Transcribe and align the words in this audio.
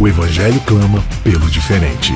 O 0.00 0.06
evangelho 0.06 0.60
clama 0.60 1.02
pelo 1.24 1.50
diferente. 1.50 2.14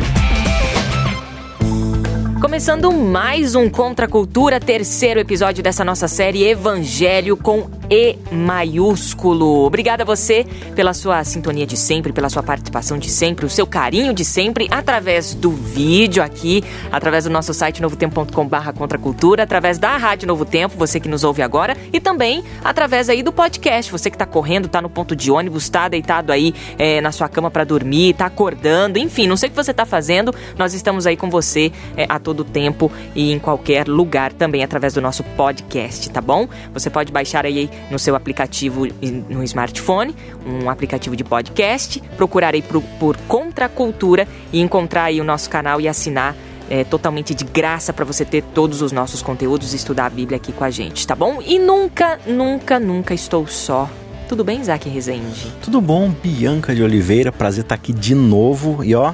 Começando 2.40 2.92
mais 2.92 3.56
um 3.56 3.68
Contra 3.68 4.06
a 4.06 4.08
Cultura, 4.08 4.60
terceiro 4.60 5.18
episódio 5.18 5.64
dessa 5.64 5.84
nossa 5.84 6.06
série 6.06 6.44
Evangelho 6.44 7.36
com 7.36 7.68
E 7.94 8.16
maiúsculo. 8.32 9.66
Obrigada 9.66 10.02
a 10.02 10.06
você 10.06 10.46
pela 10.74 10.94
sua 10.94 11.22
sintonia 11.24 11.66
de 11.66 11.76
sempre, 11.76 12.10
pela 12.10 12.30
sua 12.30 12.42
participação 12.42 12.96
de 12.96 13.10
sempre, 13.10 13.44
o 13.44 13.50
seu 13.50 13.66
carinho 13.66 14.14
de 14.14 14.24
sempre, 14.24 14.66
através 14.70 15.34
do 15.34 15.50
vídeo 15.50 16.22
aqui, 16.22 16.64
através 16.90 17.24
do 17.24 17.30
nosso 17.30 17.52
site 17.52 17.82
novotempo.com/barra 17.82 18.72
Contra 18.72 18.96
a 18.96 19.00
Cultura, 19.00 19.42
através 19.42 19.76
da 19.76 19.94
Rádio 19.98 20.26
Novo 20.26 20.46
Tempo, 20.46 20.74
você 20.78 20.98
que 20.98 21.06
nos 21.06 21.22
ouve 21.22 21.42
agora, 21.42 21.76
e 21.92 22.00
também 22.00 22.42
através 22.64 23.10
aí 23.10 23.22
do 23.22 23.30
podcast, 23.30 23.92
você 23.92 24.08
que 24.08 24.16
está 24.16 24.24
correndo, 24.24 24.68
está 24.68 24.80
no 24.80 24.88
ponto 24.88 25.14
de 25.14 25.30
ônibus, 25.30 25.64
está 25.64 25.86
deitado 25.86 26.32
aí 26.32 26.54
é, 26.78 26.98
na 27.02 27.12
sua 27.12 27.28
cama 27.28 27.50
para 27.50 27.62
dormir, 27.62 28.12
está 28.12 28.24
acordando, 28.24 28.98
enfim, 28.98 29.26
não 29.26 29.36
sei 29.36 29.48
o 29.48 29.50
que 29.50 29.56
você 29.56 29.70
está 29.70 29.84
fazendo, 29.84 30.34
nós 30.56 30.72
estamos 30.72 31.06
aí 31.06 31.14
com 31.14 31.28
você 31.28 31.70
é, 31.94 32.06
a 32.08 32.18
todo 32.18 32.42
tempo 32.42 32.90
e 33.14 33.32
em 33.32 33.38
qualquer 33.38 33.86
lugar 33.86 34.32
também 34.32 34.64
através 34.64 34.94
do 34.94 35.02
nosso 35.02 35.22
podcast, 35.36 36.08
tá 36.08 36.22
bom? 36.22 36.48
Você 36.72 36.88
pode 36.88 37.12
baixar 37.12 37.44
aí 37.44 37.68
no 37.90 37.98
seu 37.98 38.14
aplicativo 38.14 38.86
no 39.28 39.42
smartphone, 39.44 40.14
um 40.46 40.70
aplicativo 40.70 41.16
de 41.16 41.24
podcast, 41.24 42.00
procurar 42.16 42.54
aí 42.54 42.62
por, 42.62 42.82
por 42.98 43.16
Contra 43.28 43.66
a 43.66 43.68
Cultura 43.68 44.26
e 44.52 44.60
encontrar 44.60 45.04
aí 45.04 45.20
o 45.20 45.24
nosso 45.24 45.48
canal 45.50 45.80
e 45.80 45.88
assinar 45.88 46.34
é, 46.70 46.84
totalmente 46.84 47.34
de 47.34 47.44
graça 47.44 47.92
para 47.92 48.04
você 48.04 48.24
ter 48.24 48.42
todos 48.54 48.80
os 48.80 48.92
nossos 48.92 49.22
conteúdos 49.22 49.72
e 49.72 49.76
estudar 49.76 50.06
a 50.06 50.10
Bíblia 50.10 50.36
aqui 50.36 50.52
com 50.52 50.64
a 50.64 50.70
gente, 50.70 51.06
tá 51.06 51.14
bom? 51.14 51.42
E 51.44 51.58
nunca, 51.58 52.18
nunca, 52.26 52.80
nunca 52.80 53.12
estou 53.12 53.46
só. 53.46 53.88
Tudo 54.28 54.42
bem, 54.42 54.60
Isaac 54.62 54.88
Rezende? 54.88 55.52
Tudo 55.62 55.80
bom, 55.80 56.08
Bianca 56.08 56.74
de 56.74 56.82
Oliveira. 56.82 57.30
Prazer 57.30 57.64
estar 57.64 57.74
aqui 57.74 57.92
de 57.92 58.14
novo. 58.14 58.82
E 58.82 58.94
ó, 58.94 59.12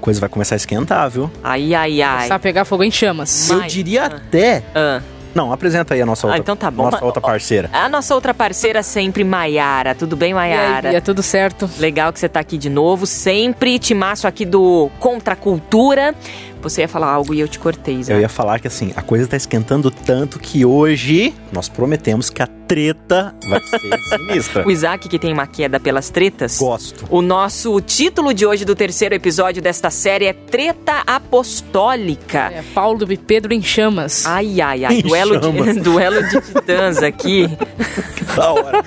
coisa 0.00 0.18
vai 0.18 0.30
começar 0.30 0.54
a 0.54 0.56
esquentar, 0.56 1.10
viu? 1.10 1.30
Ai, 1.44 1.74
ai, 1.74 2.00
ai. 2.00 2.16
Começar 2.16 2.34
a 2.36 2.38
pegar 2.38 2.64
fogo 2.64 2.82
em 2.82 2.90
chamas. 2.90 3.50
Eu 3.50 3.60
diria 3.62 4.04
até. 4.06 4.62
Ah. 4.74 5.02
Não, 5.38 5.52
apresenta 5.52 5.94
aí 5.94 6.02
a 6.02 6.06
nossa 6.06 6.26
Ah, 6.26 6.30
outra, 6.30 6.40
então 6.42 6.56
tá 6.56 6.68
bom. 6.70 6.90
nossa 6.90 7.04
outra 7.04 7.20
parceira. 7.20 7.70
A 7.72 7.88
nossa 7.88 8.12
outra 8.14 8.34
parceira 8.34 8.82
sempre, 8.82 9.22
Maiara. 9.22 9.94
Tudo 9.94 10.16
bem, 10.16 10.32
E 10.32 10.34
Maiara? 10.34 10.88
aí, 10.90 10.96
é 10.96 11.00
tudo 11.00 11.22
certo. 11.22 11.70
Legal 11.78 12.12
que 12.12 12.18
você 12.18 12.28
tá 12.28 12.40
aqui 12.40 12.58
de 12.58 12.68
novo. 12.68 13.06
Sempre 13.06 13.78
timaço 13.78 14.26
aqui 14.26 14.44
do 14.44 14.90
Contra 14.98 15.34
a 15.34 15.36
Cultura. 15.36 16.12
Você 16.62 16.82
ia 16.82 16.88
falar 16.88 17.08
algo 17.08 17.32
e 17.34 17.40
eu 17.40 17.48
te 17.48 17.58
cortei, 17.58 17.96
Isaac. 17.96 18.12
Eu 18.12 18.20
ia 18.20 18.28
falar 18.28 18.58
que 18.58 18.66
assim, 18.66 18.92
a 18.96 19.02
coisa 19.02 19.26
tá 19.26 19.36
esquentando 19.36 19.90
tanto 19.90 20.38
que 20.38 20.64
hoje 20.64 21.34
nós 21.52 21.68
prometemos 21.68 22.30
que 22.30 22.42
a 22.42 22.46
treta 22.46 23.34
vai 23.48 23.60
ser 23.62 23.80
sinistra. 24.18 24.66
O 24.66 24.70
Isaac, 24.70 25.08
que 25.08 25.18
tem 25.18 25.32
uma 25.32 25.46
queda 25.46 25.80
pelas 25.80 26.10
tretas. 26.10 26.58
Gosto. 26.58 27.06
O 27.08 27.22
nosso 27.22 27.80
título 27.80 28.34
de 28.34 28.44
hoje 28.44 28.64
do 28.64 28.74
terceiro 28.74 29.14
episódio 29.14 29.62
desta 29.62 29.88
série 29.90 30.26
é 30.26 30.32
Treta 30.32 31.02
Apostólica. 31.06 32.50
É 32.52 32.62
Paulo 32.74 33.10
e 33.10 33.16
Pedro 33.16 33.54
em 33.54 33.62
chamas. 33.62 34.26
Ai, 34.26 34.60
ai, 34.60 34.84
ai. 34.84 34.94
Em 34.98 35.02
Duelo 35.02 35.38
de, 35.40 35.80
duelo 35.80 36.22
de 36.28 36.40
titãs 36.42 37.02
aqui. 37.02 37.48
Da 38.36 38.52
hora. 38.52 38.84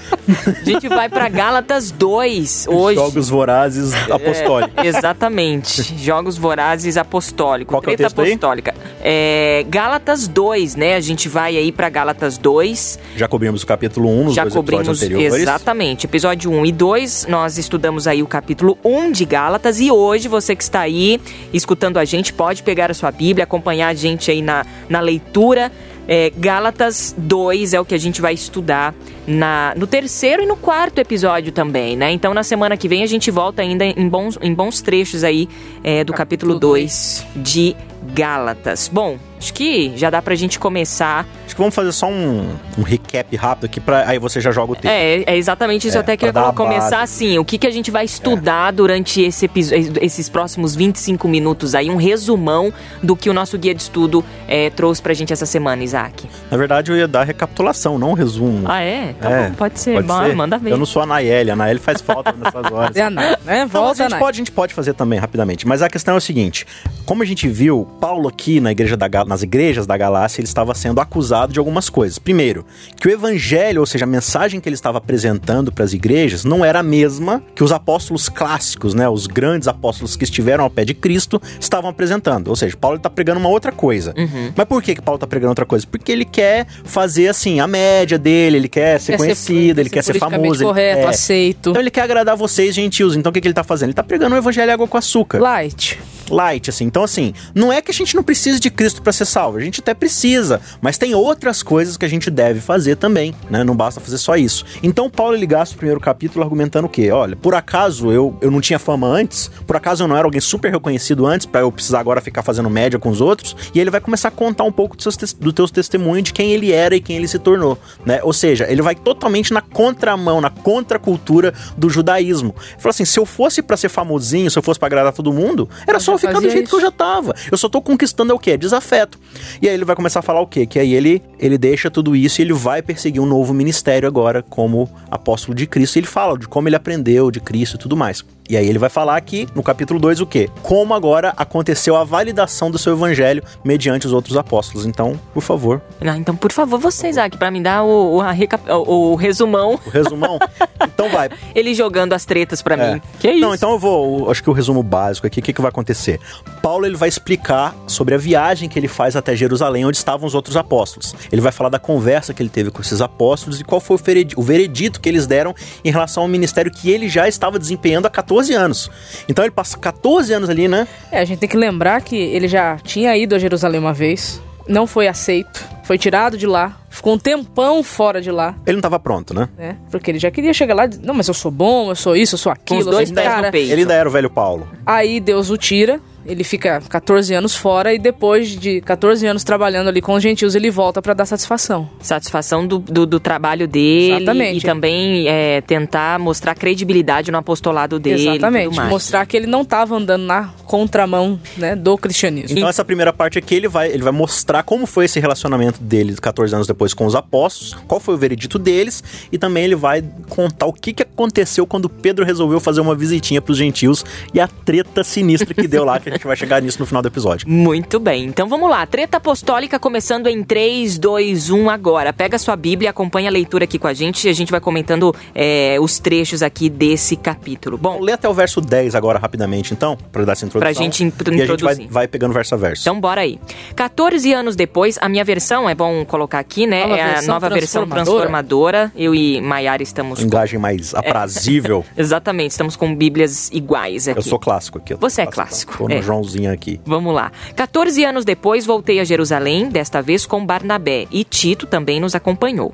A 0.48 0.64
gente 0.64 0.88
vai 0.88 1.10
pra 1.10 1.28
Gálatas 1.28 1.90
2 1.92 2.68
hoje. 2.70 2.96
Jogos 2.96 3.30
vorazes 3.30 3.94
apostólicos. 4.10 4.84
É, 4.84 4.88
exatamente. 4.88 5.98
Jogos 5.98 6.38
Vorazes 6.38 6.98
Apostólicos. 6.98 7.61
Qual 7.66 7.82
que 7.82 7.90
é 7.90 7.94
o 7.94 7.98
Treta 7.98 8.22
aí? 8.22 8.30
Apostólica. 8.32 8.74
É, 9.02 9.66
Gálatas 9.70 10.28
2, 10.28 10.76
né? 10.76 10.96
A 10.96 11.00
gente 11.00 11.28
vai 11.30 11.58
aí 11.58 11.72
pra 11.72 11.90
Gálatas 11.90 12.38
2. 12.38 13.00
Já 13.16 13.28
cobrimos 13.28 13.64
o 13.64 13.68
capítulo 13.68 14.10
1 14.10 14.24
nos 14.26 14.34
Já 14.34 14.44
dois 14.44 14.54
cobrimos 14.54 14.88
episódios 14.88 15.04
anteriores. 15.04 15.42
exatamente. 15.42 16.06
Episódio 16.06 16.52
1 16.52 16.66
e 16.66 16.72
2, 16.72 17.28
nós 17.28 17.58
estudamos 17.58 18.08
aí 18.08 18.22
o 18.24 18.28
capítulo 18.28 18.78
1 18.84 19.12
de 19.12 19.26
Gálatas 19.26 19.80
e 19.80 19.92
hoje 19.92 20.28
você 20.28 20.56
que 20.56 20.64
está 20.64 20.82
aí 20.82 21.20
escutando 21.54 21.98
a 21.98 22.06
gente 22.06 22.34
pode 22.34 22.64
pegar 22.64 22.92
a 22.92 22.94
sua 22.94 23.12
Bíblia, 23.12 23.44
acompanhar 23.44 23.90
a 23.90 23.94
gente 23.94 24.30
aí 24.32 24.42
na, 24.42 24.66
na 24.90 25.00
leitura. 25.00 25.72
É, 26.08 26.32
Gálatas 26.36 27.16
2 27.18 27.74
é 27.74 27.80
o 27.80 27.86
que 27.86 27.96
a 27.96 27.98
gente 27.98 28.22
vai 28.22 28.34
estudar 28.34 28.94
na, 29.26 29.74
no 29.78 29.88
terceiro 29.88 30.42
e 30.42 30.46
no 30.46 30.58
quarto 30.58 31.00
episódio 31.00 31.52
também, 31.52 31.96
né? 31.96 32.12
Então 32.12 32.34
na 32.34 32.44
semana 32.44 32.76
que 32.76 32.88
vem 32.88 33.04
a 33.04 33.08
gente 33.08 33.30
volta 33.32 33.62
ainda 33.62 33.86
em 33.86 34.10
bons, 34.10 34.38
em 34.42 34.54
bons 34.54 34.82
trechos 34.82 35.24
aí 35.24 35.48
é, 35.84 36.04
do 36.04 36.12
capítulo 36.12 36.32
Capítulo 36.32 36.60
2 36.60 37.28
de 37.36 37.76
Gálatas. 38.14 38.90
Bom, 38.92 39.18
acho 39.38 39.54
que 39.54 39.94
já 39.96 40.10
dá 40.10 40.22
pra 40.22 40.36
gente 40.36 40.60
começar 40.60 41.26
Acho 41.52 41.56
que 41.58 41.62
vamos 41.62 41.76
fazer 41.76 41.92
só 41.92 42.08
um, 42.08 42.56
um 42.78 42.82
recap 42.82 43.36
rápido 43.36 43.66
aqui, 43.66 43.82
pra, 43.82 44.08
aí 44.08 44.18
você 44.18 44.40
já 44.40 44.52
joga 44.52 44.72
o 44.72 44.76
texto. 44.76 44.86
É, 44.86 45.22
é 45.26 45.36
exatamente 45.36 45.86
isso. 45.86 45.98
É, 45.98 46.00
até 46.00 46.16
que 46.16 46.24
eu 46.24 46.32
pra 46.32 46.40
ia 46.40 46.46
dar 46.46 46.52
a 46.52 46.54
começar 46.54 46.80
base. 46.92 46.96
É. 46.96 47.04
assim. 47.04 47.38
O 47.40 47.44
que, 47.44 47.58
que 47.58 47.68
a 47.68 47.70
gente 47.70 47.92
vai 47.92 48.06
estudar 48.06 48.72
durante 48.72 49.22
esse 49.22 49.52
esses 50.00 50.30
próximos 50.30 50.78
25 50.78 51.28
minutos 51.28 51.76
aí? 51.76 51.90
Um 51.90 51.98
resumão 51.98 52.72
do 53.04 53.18
que 53.18 53.30
o 53.30 53.34
nosso 53.34 53.58
guia 53.58 53.76
de 53.76 53.82
estudo 53.82 54.24
é, 54.48 54.70
trouxe 54.70 55.02
pra 55.02 55.14
gente 55.14 55.34
essa 55.34 55.46
semana, 55.46 55.84
Isaac. 55.84 56.26
Na 56.50 56.56
verdade, 56.56 56.90
eu 56.90 56.96
ia 56.96 57.06
dar 57.06 57.26
recapitulação, 57.26 58.00
não 58.00 58.12
um 58.12 58.14
resumo. 58.14 58.62
Ah, 58.64 58.80
é? 58.80 59.14
Tá 59.20 59.30
É, 59.30 59.50
bom, 59.50 59.56
pode 59.56 59.78
ser. 59.78 60.02
Pode 60.02 60.28
ser? 60.30 60.36
Manda 60.38 60.58
ver. 60.58 60.72
Eu 60.72 60.78
não 60.78 60.86
sou 60.86 61.02
a 61.02 61.06
Naeli, 61.06 61.52
a 61.52 61.56
Naeli 61.58 61.82
faz 61.82 62.00
falta 62.00 62.32
nessas 62.32 62.72
horas. 62.72 62.96
É 63.02 63.10
né? 63.10 63.66
Volta, 63.66 64.06
a 64.06 64.10
gente 64.10 64.20
pode, 64.20 64.36
a 64.36 64.40
gente 64.40 64.52
pode 64.54 64.74
fazer 64.74 64.94
também 64.94 65.20
rapidamente. 65.20 65.68
Mas 65.68 65.82
a 65.82 65.90
questão 65.90 66.14
é 66.14 66.18
o 66.18 66.22
seguinte: 66.22 66.66
como 67.06 67.24
a 67.24 67.26
gente 67.26 67.50
viu, 67.50 67.90
Paulo 68.00 68.28
aqui 68.28 68.60
na 68.60 68.72
igreja 68.72 68.98
da, 68.98 69.08
nas 69.26 69.44
igrejas 69.44 69.86
da 69.86 69.96
Galácia, 69.96 70.42
ele 70.42 70.48
estava 70.48 70.74
sendo 70.74 71.00
acusado 71.00 71.54
de 71.54 71.60
algumas 71.60 71.90
coisas. 71.90 72.18
Primeiro, 72.18 72.66
que 73.00 73.08
o 73.08 73.12
evangelho, 73.12 73.80
ou 73.80 73.86
seja, 73.86 74.06
a 74.06 74.08
mensagem 74.08 74.60
que 74.60 74.68
ele 74.68 74.74
estava 74.76 74.98
apresentando 74.98 75.72
para 75.72 75.86
as 75.86 75.94
igrejas, 75.94 76.44
não 76.44 76.66
era 76.66 76.80
a 76.80 76.84
mesma 76.84 77.44
que 77.54 77.64
os 77.64 77.72
apóstolos 77.72 78.28
clássicos, 78.28 78.94
né? 78.94 79.08
Os 79.08 79.28
grandes 79.28 79.68
apóstolos 79.68 80.16
que 80.16 80.24
estiveram 80.24 80.64
ao 80.64 80.70
pé 80.70 80.84
de 80.84 80.94
Cristo 80.94 81.42
estavam 81.60 81.90
apresentando. 81.90 82.48
Ou 82.48 82.56
seja, 82.56 82.76
Paulo 82.76 82.98
está 82.98 83.10
pregando 83.10 83.40
uma 83.40 83.50
outra 83.50 83.72
coisa. 83.72 84.14
Uhum. 84.18 84.52
Mas 84.56 84.66
por 84.68 84.82
que, 84.82 84.96
que 84.96 85.02
Paulo 85.02 85.18
está 85.18 85.28
pregando 85.28 85.50
outra 85.50 85.66
coisa? 85.66 85.86
Porque 85.86 86.12
ele 86.12 86.26
quer 86.26 86.66
fazer 86.84 87.28
assim 87.28 87.60
a 87.60 87.68
média 87.68 88.18
dele, 88.18 88.58
ele 88.58 88.70
quer 88.70 89.00
ser 89.00 89.12
Quer 89.14 89.18
conhecido, 89.20 89.80
ele 89.80 89.90
quer 89.90 90.04
ser 90.04 90.18
famoso. 90.18 90.62
ele- 90.64 90.68
correto, 90.68 91.02
é. 91.02 91.10
aceito. 91.10 91.70
Então 91.70 91.82
ele 91.82 91.92
quer 91.92 92.02
agradar 92.02 92.36
vocês, 92.36 92.74
gentios. 92.74 93.16
Então 93.16 93.30
o 93.30 93.34
que, 93.34 93.42
que 93.42 93.48
ele 93.48 93.54
tá 93.54 93.64
fazendo? 93.64 93.90
Ele 93.90 93.94
tá 93.96 94.04
pregando 94.04 94.34
o 94.34 94.38
evangelho 94.38 94.72
água 94.74 94.88
com 94.88 94.98
açúcar. 94.98 95.40
Light. 95.40 96.00
Light, 96.30 96.70
assim. 96.70 96.86
Então, 96.86 97.04
assim, 97.04 97.34
não 97.54 97.72
é 97.72 97.82
que 97.82 97.92
a 97.92 97.94
gente 97.94 98.16
não 98.16 98.24
precise 98.24 98.60
de 98.60 98.70
Cristo 98.70 99.02
para 99.02 99.12
ser 99.12 99.26
salvo. 99.26 99.58
A 99.58 99.62
gente 99.62 99.82
até 99.82 99.94
precisa. 99.94 100.62
Mas 100.82 100.98
tem 100.98 101.14
outras 101.14 101.64
coisas 101.64 101.98
que 101.98 102.06
a 102.06 102.10
gente 102.10 102.30
deve 102.30 102.60
fazer 102.60 102.96
também, 102.96 103.34
né? 103.50 103.64
Não 103.64 103.76
basta 103.76 104.00
fazer 104.00 104.18
só 104.18 104.36
isso. 104.36 104.66
Então, 104.82 105.10
Paulo 105.10 105.36
ele 105.36 105.46
gasta 105.46 105.76
o 105.76 105.78
primeiro 105.78 106.00
capítulo 106.00 106.44
argumentando 106.44 106.88
o 106.88 106.90
quê? 106.90 107.12
Olha, 107.12 107.36
por 107.36 107.56
acaso 107.56 108.12
eu, 108.12 108.38
eu 108.42 108.52
não 108.52 108.62
tinha 108.62 108.80
fama 108.80 109.08
antes? 109.08 109.50
Por 109.66 109.76
acaso 109.76 110.04
eu 110.04 110.08
não 110.08 110.16
era 110.16 110.26
alguém 110.26 110.42
super 110.42 110.72
reconhecido 110.72 111.26
antes 111.26 111.46
para 111.46 111.62
eu 111.62 111.72
precisar 111.72 112.00
agora 112.00 112.22
ficar 112.22 112.44
fazendo 112.44 112.70
média 112.70 113.00
com 113.00 113.10
os 113.10 113.22
outros? 113.22 113.56
E 113.74 113.80
ele 113.80 113.90
vai 113.90 114.02
começar 114.02 114.30
a 114.30 114.32
contar 114.32 114.64
um 114.64 114.72
pouco 114.72 114.96
dos 114.96 115.04
seus, 115.04 115.34
do 115.34 115.52
teus 115.52 115.72
testemunhos 115.72 116.24
de 116.24 116.34
quem 116.34 116.52
ele 116.52 116.72
era 116.72 116.96
e 116.96 117.02
quem 117.02 117.18
ele 117.18 117.28
se 117.28 117.40
tornou, 117.40 117.78
né? 118.06 118.20
Ou 118.24 118.34
seja, 118.34 118.66
ele 118.70 118.82
vai 118.82 118.96
totalmente 118.96 119.54
na 119.54 119.62
contramão, 119.62 120.42
na 120.42 120.50
contracultura 120.50 121.54
do 121.78 121.90
judaísmo. 121.90 122.56
Ele 122.72 122.80
fala 122.80 122.92
assim: 122.92 123.06
se 123.06 123.20
eu 123.20 123.26
fosse 123.26 123.62
para 123.62 123.78
ser 123.78 123.90
famosinho, 123.90 124.50
se 124.50 124.58
eu 124.58 124.64
fosse 124.64 124.80
para 124.80 124.88
agradar 124.88 125.14
todo 125.14 125.32
mundo, 125.34 125.70
era 125.88 126.00
só 126.00 126.14
ficar 126.28 126.40
do 126.40 126.50
jeito 126.50 126.70
que 126.70 126.76
eu 126.76 126.80
isso. 126.80 126.88
já 126.88 126.92
tava. 126.92 127.36
Eu 127.52 127.58
só 127.58 127.68
tô 127.68 127.82
conquistando 127.82 128.32
é 128.32 128.36
o 128.36 128.40
quê? 128.40 128.58
Desafeto. 128.58 129.20
E 129.62 129.68
aí 129.68 129.74
ele 129.74 129.86
vai 129.86 129.96
começar 129.96 130.20
a 130.20 130.24
falar 130.24 130.42
o 130.42 130.48
quê? 130.48 130.66
Que 130.66 130.80
aí 130.80 130.94
ele, 130.94 131.22
ele 131.40 131.58
deixa 131.58 131.90
tudo 131.90 132.16
isso 132.16 132.42
e 132.42 132.44
ele 132.44 132.54
vai 132.54 132.82
perseguir 132.82 133.22
um 133.22 133.26
novo 133.26 133.54
ministério 133.54 134.08
agora 134.08 134.42
como 134.42 134.90
apóstolo 135.10 135.56
de 135.56 135.68
Cristo. 135.68 135.98
E 135.98 136.00
ele 136.00 136.08
fala 136.08 136.38
de 136.38 136.48
como 136.48 136.68
ele 136.68 136.76
aprendeu 136.76 137.30
de 137.32 137.40
Cristo 137.40 137.76
e 137.76 137.80
tudo 137.80 137.98
mais. 137.98 138.24
E 138.52 138.58
aí 138.58 138.68
ele 138.68 138.78
vai 138.78 138.90
falar 138.90 139.16
aqui 139.16 139.48
no 139.56 139.64
capítulo 139.64 139.98
2 139.98 140.20
o 140.20 140.26
quê? 140.26 140.50
Como 140.62 140.94
agora 140.94 141.34
aconteceu 141.38 141.96
a 141.96 142.04
validação 142.04 142.70
do 142.70 142.78
seu 142.78 142.92
evangelho 142.92 143.42
mediante 143.64 144.06
os 144.06 144.12
outros 144.12 144.36
apóstolos. 144.36 144.86
Então, 144.86 145.18
por 145.34 145.40
favor, 145.42 145.82
Ah, 146.02 146.18
então, 146.18 146.36
por 146.36 146.52
favor, 146.52 146.78
você, 146.78 147.08
Isaac, 147.08 147.38
pra 147.38 147.50
me 147.50 147.62
dar 147.62 147.84
o, 147.86 148.20
o, 148.20 149.12
o- 149.14 149.16
resumão, 149.16 149.80
o 149.86 149.90
resumão. 149.90 150.38
então 150.84 151.10
vai. 151.10 151.30
ele 151.56 151.74
jogando 151.74 152.12
as 152.12 152.26
tretas 152.26 152.62
pra 152.62 152.76
É. 152.76 152.94
mim. 152.96 153.02
Que 153.22 153.30
é 153.30 153.32
isso? 153.36 153.40
Não, 153.42 153.56
então 153.56 153.72
eu 153.72 153.80
vou, 153.80 154.26
eu 154.26 154.32
acho 154.32 154.44
que 154.44 154.50
o 154.50 154.54
resumo 154.54 154.84
básico 154.84 155.26
aqui, 155.26 155.40
o 155.40 155.44
que, 155.44 155.54
que 155.54 155.62
vai 155.62 155.70
acontecer? 155.70 156.20
Paulo 156.62 156.86
ele 156.86 156.98
vai 156.98 157.08
explicar 157.08 157.74
sobre 157.88 158.16
a 158.16 158.18
viagem 158.18 158.68
que 158.68 158.78
ele 158.78 158.90
faz 158.90 159.16
até 159.16 159.34
Jerusalém, 159.34 159.86
onde 159.86 159.96
estavam 159.96 160.28
os 160.28 160.36
outros 160.36 160.58
apóstolos. 160.58 161.16
Ele 161.32 161.40
vai 161.40 161.54
falar 161.54 161.70
da 161.70 161.80
conversa 161.80 162.34
que 162.34 162.44
ele 162.44 162.50
teve 162.50 162.70
com 162.70 162.82
esses 162.82 163.00
apóstolos 163.00 163.62
e 163.62 163.64
qual 163.64 163.80
foi 163.80 163.98
o 164.36 164.42
veredito 164.44 165.00
que 165.00 165.08
eles 165.08 165.26
deram 165.26 165.56
em 165.86 165.90
relação 165.92 166.24
ao 166.24 166.28
ministério 166.30 166.70
que 166.70 166.90
ele 166.92 167.08
já 167.08 167.30
estava 167.30 167.58
desempenhando 167.58 168.08
há 168.08 168.10
14 168.10 168.41
14 168.42 168.54
anos. 168.54 168.92
Então 169.30 169.46
ele 169.46 169.52
passa 169.52 169.78
14 169.78 170.34
anos 170.34 170.50
ali, 170.50 170.68
né? 170.68 170.88
É, 171.12 171.20
a 171.20 171.26
gente 171.26 171.40
tem 171.40 171.50
que 171.50 171.58
lembrar 171.58 172.02
que 172.02 172.16
ele 172.16 172.48
já 172.48 172.78
tinha 172.84 173.16
ido 173.16 173.36
a 173.36 173.40
Jerusalém 173.40 173.80
uma 173.80 173.94
vez, 173.94 174.42
não 174.68 174.88
foi 174.88 175.08
aceito, 175.08 175.64
foi 175.84 175.98
tirado 175.98 176.38
de 176.38 176.48
lá, 176.48 176.78
ficou 176.90 177.14
um 177.14 177.18
tempão 177.18 177.84
fora 177.84 178.22
de 178.22 178.32
lá, 178.32 178.56
Ele 178.66 178.76
não 178.78 178.82
tava 178.82 179.00
pronto, 179.00 179.34
né? 179.34 179.50
né? 179.58 179.78
Porque 179.90 180.10
ele 180.12 180.20
já 180.20 180.32
queria 180.32 180.54
chegar 180.54 180.74
lá 180.76 180.86
e 180.86 180.90
dizer, 180.90 181.06
não, 181.06 181.14
mas 181.14 181.28
eu 181.28 181.34
sou 181.34 181.52
bom, 181.52 181.90
eu 181.90 181.96
sou 181.96 182.16
isso, 182.16 182.36
eu 182.36 182.40
sou 182.40 182.52
Com 182.54 182.62
aquilo, 182.62 182.80
os 182.82 182.86
eu 182.88 182.92
dois 182.94 183.10
sou 183.10 183.16
pés 183.16 183.28
cara. 183.28 183.48
no 183.48 183.52
peito. 183.52 183.72
Ele 183.72 183.82
ainda 183.82 183.94
era 183.94 184.08
o 184.08 184.12
velho 184.12 184.30
Paulo. 184.30 184.68
Aí 184.86 185.20
Deus 185.20 185.50
o 185.50 185.58
tira, 185.58 186.00
ele 186.26 186.44
fica 186.44 186.82
14 186.90 187.34
anos 187.34 187.56
fora 187.56 187.94
e 187.94 188.00
depois 188.00 188.50
de 188.50 188.82
14 188.82 189.26
anos 189.26 189.44
trabalhando 189.44 189.88
ali 189.88 190.02
com 190.02 190.14
os 190.14 190.24
gentios, 190.24 190.56
ele 190.56 190.70
volta 190.70 191.02
pra 191.02 191.14
dar 191.14 191.26
satisfação. 191.26 191.90
Satisfação 192.00 192.66
do, 192.66 192.80
do, 192.80 193.06
do 193.06 193.20
trabalho 193.20 193.68
dele 193.68 194.24
Exatamente. 194.24 194.58
e 194.58 194.62
também 194.62 195.28
é, 195.28 195.62
tentar 195.62 196.20
mostrar 196.20 196.56
credibilidade 196.56 197.32
no 197.32 197.38
apostolado 197.38 198.00
dele. 198.00 198.30
Exatamente, 198.30 198.66
tudo 198.66 198.76
mais. 198.76 198.90
mostrar 198.90 199.26
que 199.26 199.36
ele 199.36 199.48
não 199.48 199.66
tava 199.66 199.96
andando 199.96 200.24
na 200.24 200.50
contramão, 200.66 201.40
né, 201.58 201.76
do 201.76 201.98
cristianismo. 201.98 202.58
Então 202.58 202.70
essa 202.70 202.86
primeira 202.86 203.12
parte 203.12 203.38
aqui 203.38 203.56
ele 203.56 203.68
vai, 203.68 203.92
ele 203.92 204.04
vai 204.04 204.14
mostrar 204.14 204.64
como 204.64 204.86
foi 204.86 205.06
esse 205.06 205.20
relacionamento 205.20 205.82
dele 205.82 206.16
14 206.16 206.54
anos 206.56 206.68
depois 206.68 206.94
com 206.94 207.06
os 207.06 207.16
apóstolos, 207.16 207.76
qual 207.88 208.00
foi 208.00 208.16
o 208.16 208.18
veredito 208.18 208.58
deles 208.58 209.04
e 209.32 209.38
também 209.38 209.64
ele 209.64 209.76
vai 209.76 210.04
contar 210.30 210.68
o 210.68 210.74
que, 210.74 210.94
que 210.94 211.04
aconteceu 211.04 211.66
quando 211.66 211.90
Pedro 211.90 212.24
resolveu 212.24 212.60
fazer 212.60 212.82
uma 212.82 212.96
visitinha 212.96 213.42
pros 213.42 213.58
gentios 213.58 214.06
e 214.34 214.40
a 214.40 214.48
treta 214.48 215.04
sinistra 215.04 215.54
que 215.54 215.68
deu 215.68 215.84
lá, 215.84 216.00
que 216.00 216.11
a 216.14 216.18
gente 216.18 216.28
vai 216.28 216.36
chegar 216.36 216.62
nisso 216.62 216.80
no 216.80 216.86
final 216.86 217.02
do 217.02 217.08
episódio. 217.08 217.48
Muito 217.50 218.00
bem, 218.00 218.26
então 218.26 218.48
vamos 218.48 218.70
lá. 218.70 218.86
Treta 218.86 219.18
apostólica 219.18 219.80
começando 219.80 220.28
em 220.28 220.44
3, 220.44 220.98
2, 220.98 221.50
1 221.50 221.70
agora. 221.70 222.12
Pega 222.14 222.38
sua 222.38 222.56
Bíblia, 222.56 222.90
acompanha 222.90 223.30
a 223.30 223.32
leitura 223.32 223.64
aqui 223.64 223.78
com 223.80 223.88
a 223.88 223.94
gente 223.94 224.28
e 224.28 224.30
a 224.30 224.34
gente 224.34 224.52
vai 224.52 224.60
comentando 224.60 225.14
é, 225.34 225.78
os 225.80 226.00
trechos 226.00 226.42
aqui 226.44 226.70
desse 226.70 227.16
capítulo. 227.16 227.78
Bom, 227.78 228.00
ler 228.00 228.14
até 228.14 228.28
o 228.30 228.34
verso 228.34 228.60
10 228.62 228.96
agora 228.96 229.18
rapidamente, 229.20 229.74
então, 229.74 229.98
para 230.12 230.26
dar 230.26 230.34
essa 230.34 230.46
introdução. 230.46 230.74
Pra 230.74 230.84
gente 230.84 231.04
intro- 231.04 231.34
E 231.34 231.42
a 231.42 231.46
gente 231.46 231.64
vai, 231.64 231.74
introduzir. 231.74 231.88
vai 231.92 232.08
pegando 232.08 232.34
verso 232.34 232.54
a 232.56 232.58
verso. 232.58 232.84
Então, 232.84 233.00
bora 233.00 233.22
aí. 233.22 233.40
14 233.76 234.34
anos 234.34 234.56
depois, 234.56 234.98
a 235.02 235.08
minha 235.10 235.24
versão, 235.24 235.70
é 235.70 235.76
bom 235.76 236.04
colocar 236.06 236.40
aqui, 236.40 236.68
né? 236.68 236.82
Nova 236.86 236.98
é 236.98 237.02
a 237.02 237.08
versão 237.14 237.34
nova 237.34 237.50
versão 237.50 237.88
transformadora. 237.88 238.92
Eu 238.96 239.16
e 239.16 239.40
Maiara 239.42 239.82
estamos. 239.84 240.20
com- 240.20 240.26
Engagem 240.26 240.60
mais 240.60 240.94
aprazível. 240.94 241.86
Exatamente, 241.98 242.52
estamos 242.52 242.76
com 242.76 242.94
Bíblias 242.96 243.50
iguais 243.52 244.08
aqui. 244.08 244.20
Eu 244.20 244.24
sou 244.24 244.40
clássico 244.40 244.78
aqui. 244.78 244.94
Você 244.96 245.22
é 245.22 245.26
clássico, 245.26 245.78
Tô 245.78 245.88
no 245.88 246.01
Joãozinho 246.02 246.52
aqui. 246.52 246.80
Vamos 246.86 247.14
lá. 247.14 247.32
14 247.56 248.04
anos 248.04 248.26
depois, 248.26 248.66
voltei 248.66 249.00
a 249.00 249.04
Jerusalém, 249.04 249.70
desta 249.70 250.02
vez 250.02 250.26
com 250.26 250.46
Barnabé, 250.46 251.08
e 251.12 251.24
Tito 251.24 251.66
também 251.66 252.00
nos 252.00 252.16
acompanhou. 252.16 252.74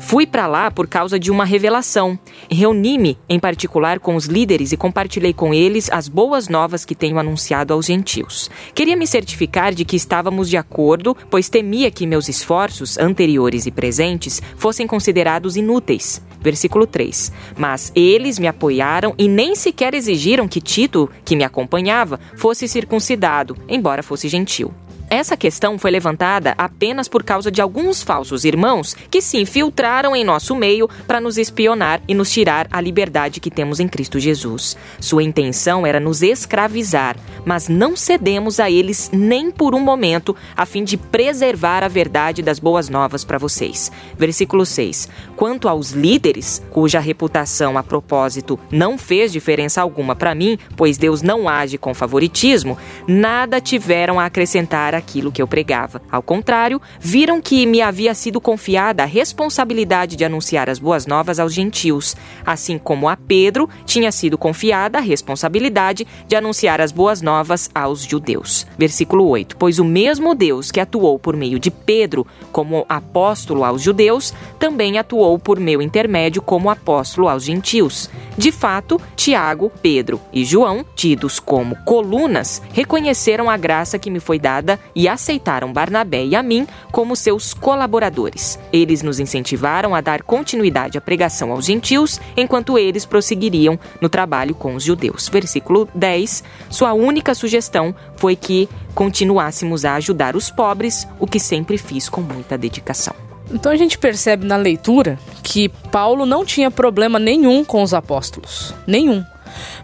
Fui 0.00 0.26
para 0.26 0.46
lá 0.46 0.70
por 0.70 0.88
causa 0.88 1.20
de 1.20 1.30
uma 1.30 1.44
revelação. 1.44 2.18
Reuni-me, 2.50 3.18
em 3.28 3.38
particular, 3.38 4.00
com 4.00 4.16
os 4.16 4.24
líderes 4.24 4.72
e 4.72 4.76
compartilhei 4.76 5.32
com 5.32 5.52
eles 5.52 5.90
as 5.92 6.08
boas 6.08 6.48
novas 6.48 6.84
que 6.84 6.94
tenho 6.94 7.18
anunciado 7.18 7.74
aos 7.74 7.86
gentios. 7.86 8.50
Queria 8.74 8.96
me 8.96 9.06
certificar 9.06 9.72
de 9.72 9.84
que 9.84 9.94
estávamos 9.96 10.48
de 10.48 10.56
acordo, 10.56 11.16
pois 11.28 11.48
temia 11.48 11.90
que 11.90 12.06
meus 12.06 12.28
esforços, 12.28 12.98
anteriores 12.98 13.66
e 13.66 13.70
presentes, 13.70 14.42
fossem 14.56 14.86
considerados 14.86 15.56
inúteis. 15.56 16.22
Versículo 16.40 16.86
3. 16.86 17.30
Mas 17.56 17.92
eles 17.94 18.38
me 18.38 18.48
apoiaram 18.48 19.14
e 19.18 19.28
nem 19.28 19.54
sequer 19.54 19.94
exigiram 19.94 20.48
que 20.48 20.60
Tito, 20.60 21.10
que 21.24 21.36
me 21.36 21.44
acompanhava, 21.44 22.18
fosse 22.36 22.66
circuncidado, 22.66 23.56
embora 23.68 24.02
fosse 24.02 24.28
gentil. 24.28 24.72
Essa 25.12 25.36
questão 25.36 25.76
foi 25.76 25.90
levantada 25.90 26.54
apenas 26.56 27.08
por 27.08 27.24
causa 27.24 27.50
de 27.50 27.60
alguns 27.60 28.00
falsos 28.00 28.44
irmãos 28.44 28.94
que 29.10 29.20
se 29.20 29.38
infiltraram 29.38 30.14
em 30.14 30.22
nosso 30.22 30.54
meio 30.54 30.88
para 31.04 31.20
nos 31.20 31.36
espionar 31.36 32.00
e 32.06 32.14
nos 32.14 32.30
tirar 32.30 32.68
a 32.70 32.80
liberdade 32.80 33.40
que 33.40 33.50
temos 33.50 33.80
em 33.80 33.88
Cristo 33.88 34.20
Jesus. 34.20 34.76
Sua 35.00 35.24
intenção 35.24 35.84
era 35.84 35.98
nos 35.98 36.22
escravizar, 36.22 37.16
mas 37.44 37.68
não 37.68 37.96
cedemos 37.96 38.60
a 38.60 38.70
eles 38.70 39.10
nem 39.12 39.50
por 39.50 39.74
um 39.74 39.80
momento, 39.80 40.36
a 40.56 40.64
fim 40.64 40.84
de 40.84 40.96
preservar 40.96 41.82
a 41.82 41.88
verdade 41.88 42.40
das 42.40 42.60
boas 42.60 42.88
novas 42.88 43.24
para 43.24 43.36
vocês. 43.36 43.90
Versículo 44.16 44.64
6. 44.64 45.08
Quanto 45.34 45.68
aos 45.68 45.90
líderes, 45.90 46.62
cuja 46.70 47.00
reputação 47.00 47.76
a 47.76 47.82
propósito 47.82 48.60
não 48.70 48.96
fez 48.96 49.32
diferença 49.32 49.82
alguma 49.82 50.14
para 50.14 50.36
mim, 50.36 50.56
pois 50.76 50.96
Deus 50.96 51.20
não 51.20 51.48
age 51.48 51.78
com 51.78 51.92
favoritismo, 51.92 52.78
nada 53.08 53.60
tiveram 53.60 54.20
a 54.20 54.26
acrescentar 54.26 54.99
aquilo 55.00 55.32
que 55.32 55.42
eu 55.42 55.48
pregava. 55.48 56.00
Ao 56.10 56.22
contrário, 56.22 56.80
viram 57.00 57.40
que 57.40 57.66
me 57.66 57.82
havia 57.82 58.14
sido 58.14 58.40
confiada 58.40 59.02
a 59.02 59.06
responsabilidade 59.06 60.14
de 60.14 60.24
anunciar 60.24 60.70
as 60.70 60.78
boas 60.78 61.06
novas 61.06 61.40
aos 61.40 61.52
gentios, 61.52 62.16
assim 62.46 62.78
como 62.78 63.08
a 63.08 63.16
Pedro 63.16 63.68
tinha 63.84 64.12
sido 64.12 64.38
confiada 64.38 64.98
a 64.98 65.00
responsabilidade 65.00 66.06
de 66.28 66.36
anunciar 66.36 66.80
as 66.80 66.92
boas 66.92 67.20
novas 67.20 67.68
aos 67.74 68.02
judeus. 68.02 68.66
Versículo 68.78 69.26
8: 69.26 69.56
Pois 69.56 69.78
o 69.78 69.84
mesmo 69.84 70.34
Deus 70.34 70.70
que 70.70 70.80
atuou 70.80 71.18
por 71.18 71.36
meio 71.36 71.58
de 71.58 71.70
Pedro 71.70 72.26
como 72.52 72.86
apóstolo 72.88 73.64
aos 73.64 73.82
judeus, 73.82 74.32
também 74.58 74.98
atuou 74.98 75.38
por 75.38 75.58
meu 75.58 75.82
intermédio 75.82 76.42
como 76.42 76.70
apóstolo 76.70 77.28
aos 77.28 77.44
gentios. 77.44 78.10
De 78.36 78.52
fato, 78.52 79.00
Tiago, 79.16 79.70
Pedro 79.82 80.20
e 80.32 80.44
João, 80.44 80.84
tidos 80.94 81.38
como 81.38 81.76
colunas, 81.84 82.62
reconheceram 82.72 83.50
a 83.50 83.56
graça 83.56 83.98
que 83.98 84.10
me 84.10 84.20
foi 84.20 84.38
dada 84.38 84.78
e 84.94 85.08
aceitaram 85.08 85.72
Barnabé 85.72 86.24
e 86.24 86.34
a 86.34 86.42
mim 86.42 86.66
como 86.90 87.16
seus 87.16 87.54
colaboradores. 87.54 88.58
Eles 88.72 89.02
nos 89.02 89.18
incentivaram 89.18 89.94
a 89.94 90.00
dar 90.00 90.22
continuidade 90.22 90.98
à 90.98 91.00
pregação 91.00 91.52
aos 91.52 91.64
gentios, 91.64 92.20
enquanto 92.36 92.78
eles 92.78 93.04
prosseguiriam 93.04 93.78
no 94.00 94.08
trabalho 94.08 94.54
com 94.54 94.74
os 94.74 94.84
judeus. 94.84 95.28
Versículo 95.28 95.88
10. 95.94 96.44
Sua 96.68 96.92
única 96.92 97.34
sugestão 97.34 97.94
foi 98.16 98.36
que 98.36 98.68
continuássemos 98.94 99.84
a 99.84 99.94
ajudar 99.94 100.36
os 100.36 100.50
pobres, 100.50 101.06
o 101.18 101.26
que 101.26 101.38
sempre 101.38 101.78
fiz 101.78 102.08
com 102.08 102.20
muita 102.20 102.58
dedicação. 102.58 103.14
Então 103.52 103.72
a 103.72 103.76
gente 103.76 103.98
percebe 103.98 104.46
na 104.46 104.56
leitura 104.56 105.18
que 105.42 105.68
Paulo 105.90 106.24
não 106.24 106.44
tinha 106.44 106.70
problema 106.70 107.18
nenhum 107.18 107.64
com 107.64 107.82
os 107.82 107.92
apóstolos. 107.92 108.72
Nenhum. 108.86 109.24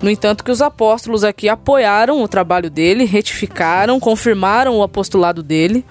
No 0.02 0.10
entanto, 0.10 0.44
que 0.44 0.50
os 0.50 0.62
apóstolos 0.62 1.24
aqui 1.24 1.48
apoiaram 1.48 2.22
o 2.22 2.28
trabalho 2.28 2.70
dele, 2.70 3.04
retificaram, 3.04 3.98
confirmaram 4.00 4.76
o 4.76 4.82
apostolado 4.82 5.42
dele. 5.42 5.84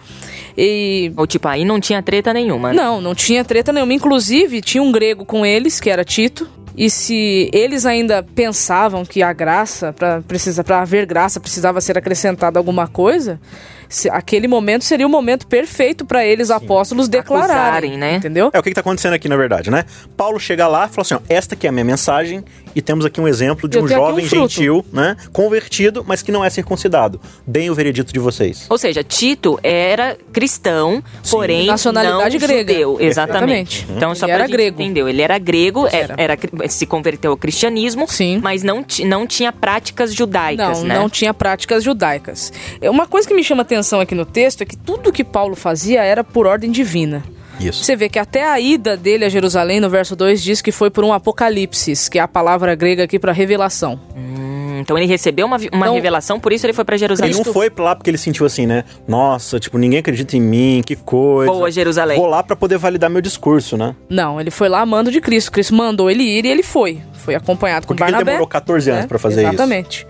E. 0.58 1.12
Ou 1.18 1.28
tipo, 1.28 1.48
aí 1.48 1.66
não 1.66 1.80
tinha 1.80 2.02
treta 2.02 2.34
nenhuma. 2.34 2.72
né? 2.72 2.82
Não, 2.82 3.02
não 3.02 3.16
tinha 3.16 3.44
treta 3.44 3.74
nenhuma. 3.74 3.94
Inclusive, 3.94 4.62
tinha 4.62 4.82
um 4.82 4.92
grego 4.92 5.26
com 5.26 5.46
eles, 5.46 5.80
que 5.80 5.90
era 5.90 6.04
Tito. 6.04 6.48
E 6.78 6.90
se 6.90 7.50
eles 7.54 7.86
ainda 7.86 8.22
pensavam 8.24 9.06
que 9.06 9.22
a 9.24 9.32
graça, 9.34 9.94
para 9.94 10.22
precisa 10.22 10.64
para 10.64 10.82
haver 10.82 11.06
graça, 11.06 11.40
precisava 11.40 11.80
ser 11.82 11.98
acrescentada 11.98 12.60
alguma 12.60 12.88
coisa, 12.88 13.40
se- 13.88 14.10
aquele 14.10 14.48
momento 14.48 14.84
seria 14.84 15.06
o 15.06 15.10
momento 15.10 15.48
perfeito 15.48 16.06
para 16.06 16.26
eles, 16.26 16.52
apóstolos, 16.52 17.08
declararem, 17.08 17.56
Acusarem, 17.92 17.98
né? 17.98 18.16
Entendeu? 18.16 18.50
É 18.54 18.60
o 18.60 18.64
que, 18.64 18.70
que 18.70 18.76
tá 18.76 18.82
acontecendo 18.82 19.14
aqui, 19.14 19.30
na 19.30 19.38
verdade, 19.38 19.70
né? 19.70 19.86
Paulo 20.18 20.40
chega 20.40 20.68
lá 20.68 20.86
e 20.86 20.90
fala 20.90 21.02
assim: 21.04 21.14
ó, 21.16 21.20
esta 21.30 21.56
aqui 21.56 21.66
é 21.66 21.70
a 21.70 21.72
minha 21.72 21.86
mensagem, 21.86 22.44
e 22.76 22.82
temos 22.82 23.06
aqui 23.06 23.22
um 23.22 23.28
exemplo 23.28 23.70
de 23.70 23.78
Eu 23.78 23.84
um 23.84 23.88
jovem 23.88 24.26
um 24.26 24.28
gentil, 24.28 24.86
né? 24.92 25.16
Convertido, 25.32 26.04
mas 26.06 26.22
que 26.22 26.32
não 26.32 26.44
é 26.44 26.50
circuncidado. 26.50 27.22
Bem 27.48 27.70
o 27.70 27.76
veredito 27.76 28.12
de 28.12 28.20
vocês. 28.20 28.66
Ou 28.70 28.78
seja, 28.78 29.04
Tito 29.04 29.58
era 29.64 30.18
cristão, 30.34 31.02
porém 31.30 31.68
Nacionalidade 31.68 32.38
não 32.40 32.48
grega. 32.48 32.74
judeu. 32.74 32.98
Exatamente. 33.00 33.86
Exatamente. 33.86 33.88
Então, 33.96 34.16
só 34.16 34.26
Ele 34.26 34.34
pra 34.34 34.36
era 34.40 34.48
gente 34.48 34.56
grego. 34.58 34.82
entender, 34.82 35.08
ele 35.10 35.22
era 35.22 35.38
grego, 35.38 35.88
é- 35.88 35.96
Era. 35.96 36.16
era, 36.18 36.38
se 36.74 36.86
converteu 36.86 37.32
ao 37.32 37.38
cristianismo, 37.38 38.08
Sim. 38.08 38.40
mas 38.42 38.64
não, 38.64 38.86
não 39.06 39.28
tinha 39.28 39.52
práticas 39.54 40.14
judaicas, 40.14 40.80
Não, 40.80 40.88
né? 40.88 40.96
não 41.00 41.10
tinha 41.10 41.34
práticas 41.34 41.84
judaicas. 41.84 42.52
É, 42.82 42.90
Uma 42.90 43.08
coisa 43.08 43.28
que 43.28 43.34
me 43.34 43.44
chama 43.44 43.62
atenção 43.62 44.00
aqui 44.00 44.16
no 44.16 44.26
texto 44.26 44.62
é 44.62 44.66
que 44.66 44.78
tudo 44.78 45.12
que 45.12 45.24
Paulo 45.24 45.56
fazia 45.56 46.04
era 46.04 46.24
por 46.24 46.48
ordem 46.48 46.72
divina. 46.72 47.24
Isso. 47.60 47.84
Você 47.84 47.96
vê 47.96 48.10
que 48.10 48.20
até 48.20 48.44
a 48.46 48.60
ida 48.60 48.98
dele 48.98 49.24
a 49.26 49.30
Jerusalém, 49.30 49.80
no 49.80 49.90
verso 49.90 50.16
2, 50.16 50.44
diz 50.44 50.62
que 50.62 50.72
foi 50.72 50.90
por 50.90 51.04
um 51.06 51.14
apocalipse, 51.14 52.10
que 52.10 52.20
é 52.20 52.22
a 52.22 52.28
palavra 52.28 52.76
grega 52.76 53.04
aqui 53.06 53.18
para 53.18 53.32
revelação. 53.32 54.00
Hum, 54.16 54.55
então 54.80 54.98
ele 54.98 55.06
recebeu 55.08 55.46
uma, 55.46 55.58
uma 55.58 55.64
Então, 55.66 55.94
revelação, 55.96 56.40
por 56.40 56.52
isso 56.54 56.66
ele 56.66 56.74
foi 56.74 56.84
pra 56.86 56.96
Ele 56.96 57.00
Jerusalém. 57.00 57.34
não 57.34 57.44
foi 57.54 57.72
lá 57.78 57.96
porque 57.96 58.10
ele 58.10 58.18
sentiu 58.18 58.46
assim, 58.46 58.66
né? 58.66 58.84
Nossa, 59.08 59.60
tipo, 59.60 59.78
ninguém 59.78 60.00
acredita 60.00 60.36
em 60.38 60.42
mim, 60.42 60.82
que 60.86 60.96
coisa. 60.96 61.52
Boa, 61.52 61.70
Jerusalém. 61.72 62.18
Vou 62.18 62.28
lá 62.28 62.42
pra 62.44 62.56
poder 62.56 62.78
validar 62.78 63.10
meu 63.10 63.22
discurso, 63.22 63.78
né? 63.78 63.96
Não, 64.10 64.40
ele 64.40 64.52
foi 64.52 64.70
lá 64.70 64.82
amando 64.82 65.12
de 65.12 65.20
Cristo. 65.22 65.52
Cristo 65.52 65.74
mandou 65.76 66.10
ele 66.10 66.24
ir 66.24 66.46
e 66.46 66.50
ele 66.50 66.64
foi. 66.64 67.02
Foi 67.14 67.36
acompanhado 67.36 67.88
Por 67.88 67.94
com 67.94 67.98
que 67.98 68.04
ele 68.04 68.12
Barnabé. 68.12 68.32
demorou 68.32 68.48
14 68.48 68.90
anos 68.90 69.02
né? 69.04 69.08
pra 69.08 69.18
fazer 69.20 69.42
isso? 69.42 69.50
Exatamente. 69.54 70.08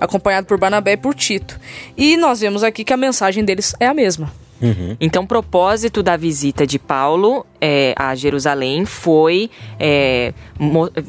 Acompanhado 0.00 0.46
por 0.46 0.58
Barnabé 0.58 0.92
e 0.92 0.96
por 0.96 1.14
Tito. 1.14 1.58
E 1.96 2.16
nós 2.16 2.40
vemos 2.40 2.62
aqui 2.62 2.84
que 2.84 2.92
a 2.92 2.96
mensagem 2.96 3.44
deles 3.44 3.74
é 3.80 3.86
a 3.86 3.94
mesma. 3.94 4.30
Então, 5.00 5.22
o 5.22 5.26
propósito 5.26 6.02
da 6.02 6.16
visita 6.16 6.66
de 6.66 6.80
Paulo 6.80 7.46
é, 7.60 7.94
a 7.96 8.14
Jerusalém 8.14 8.84
foi 8.84 9.50
é, 9.78 10.32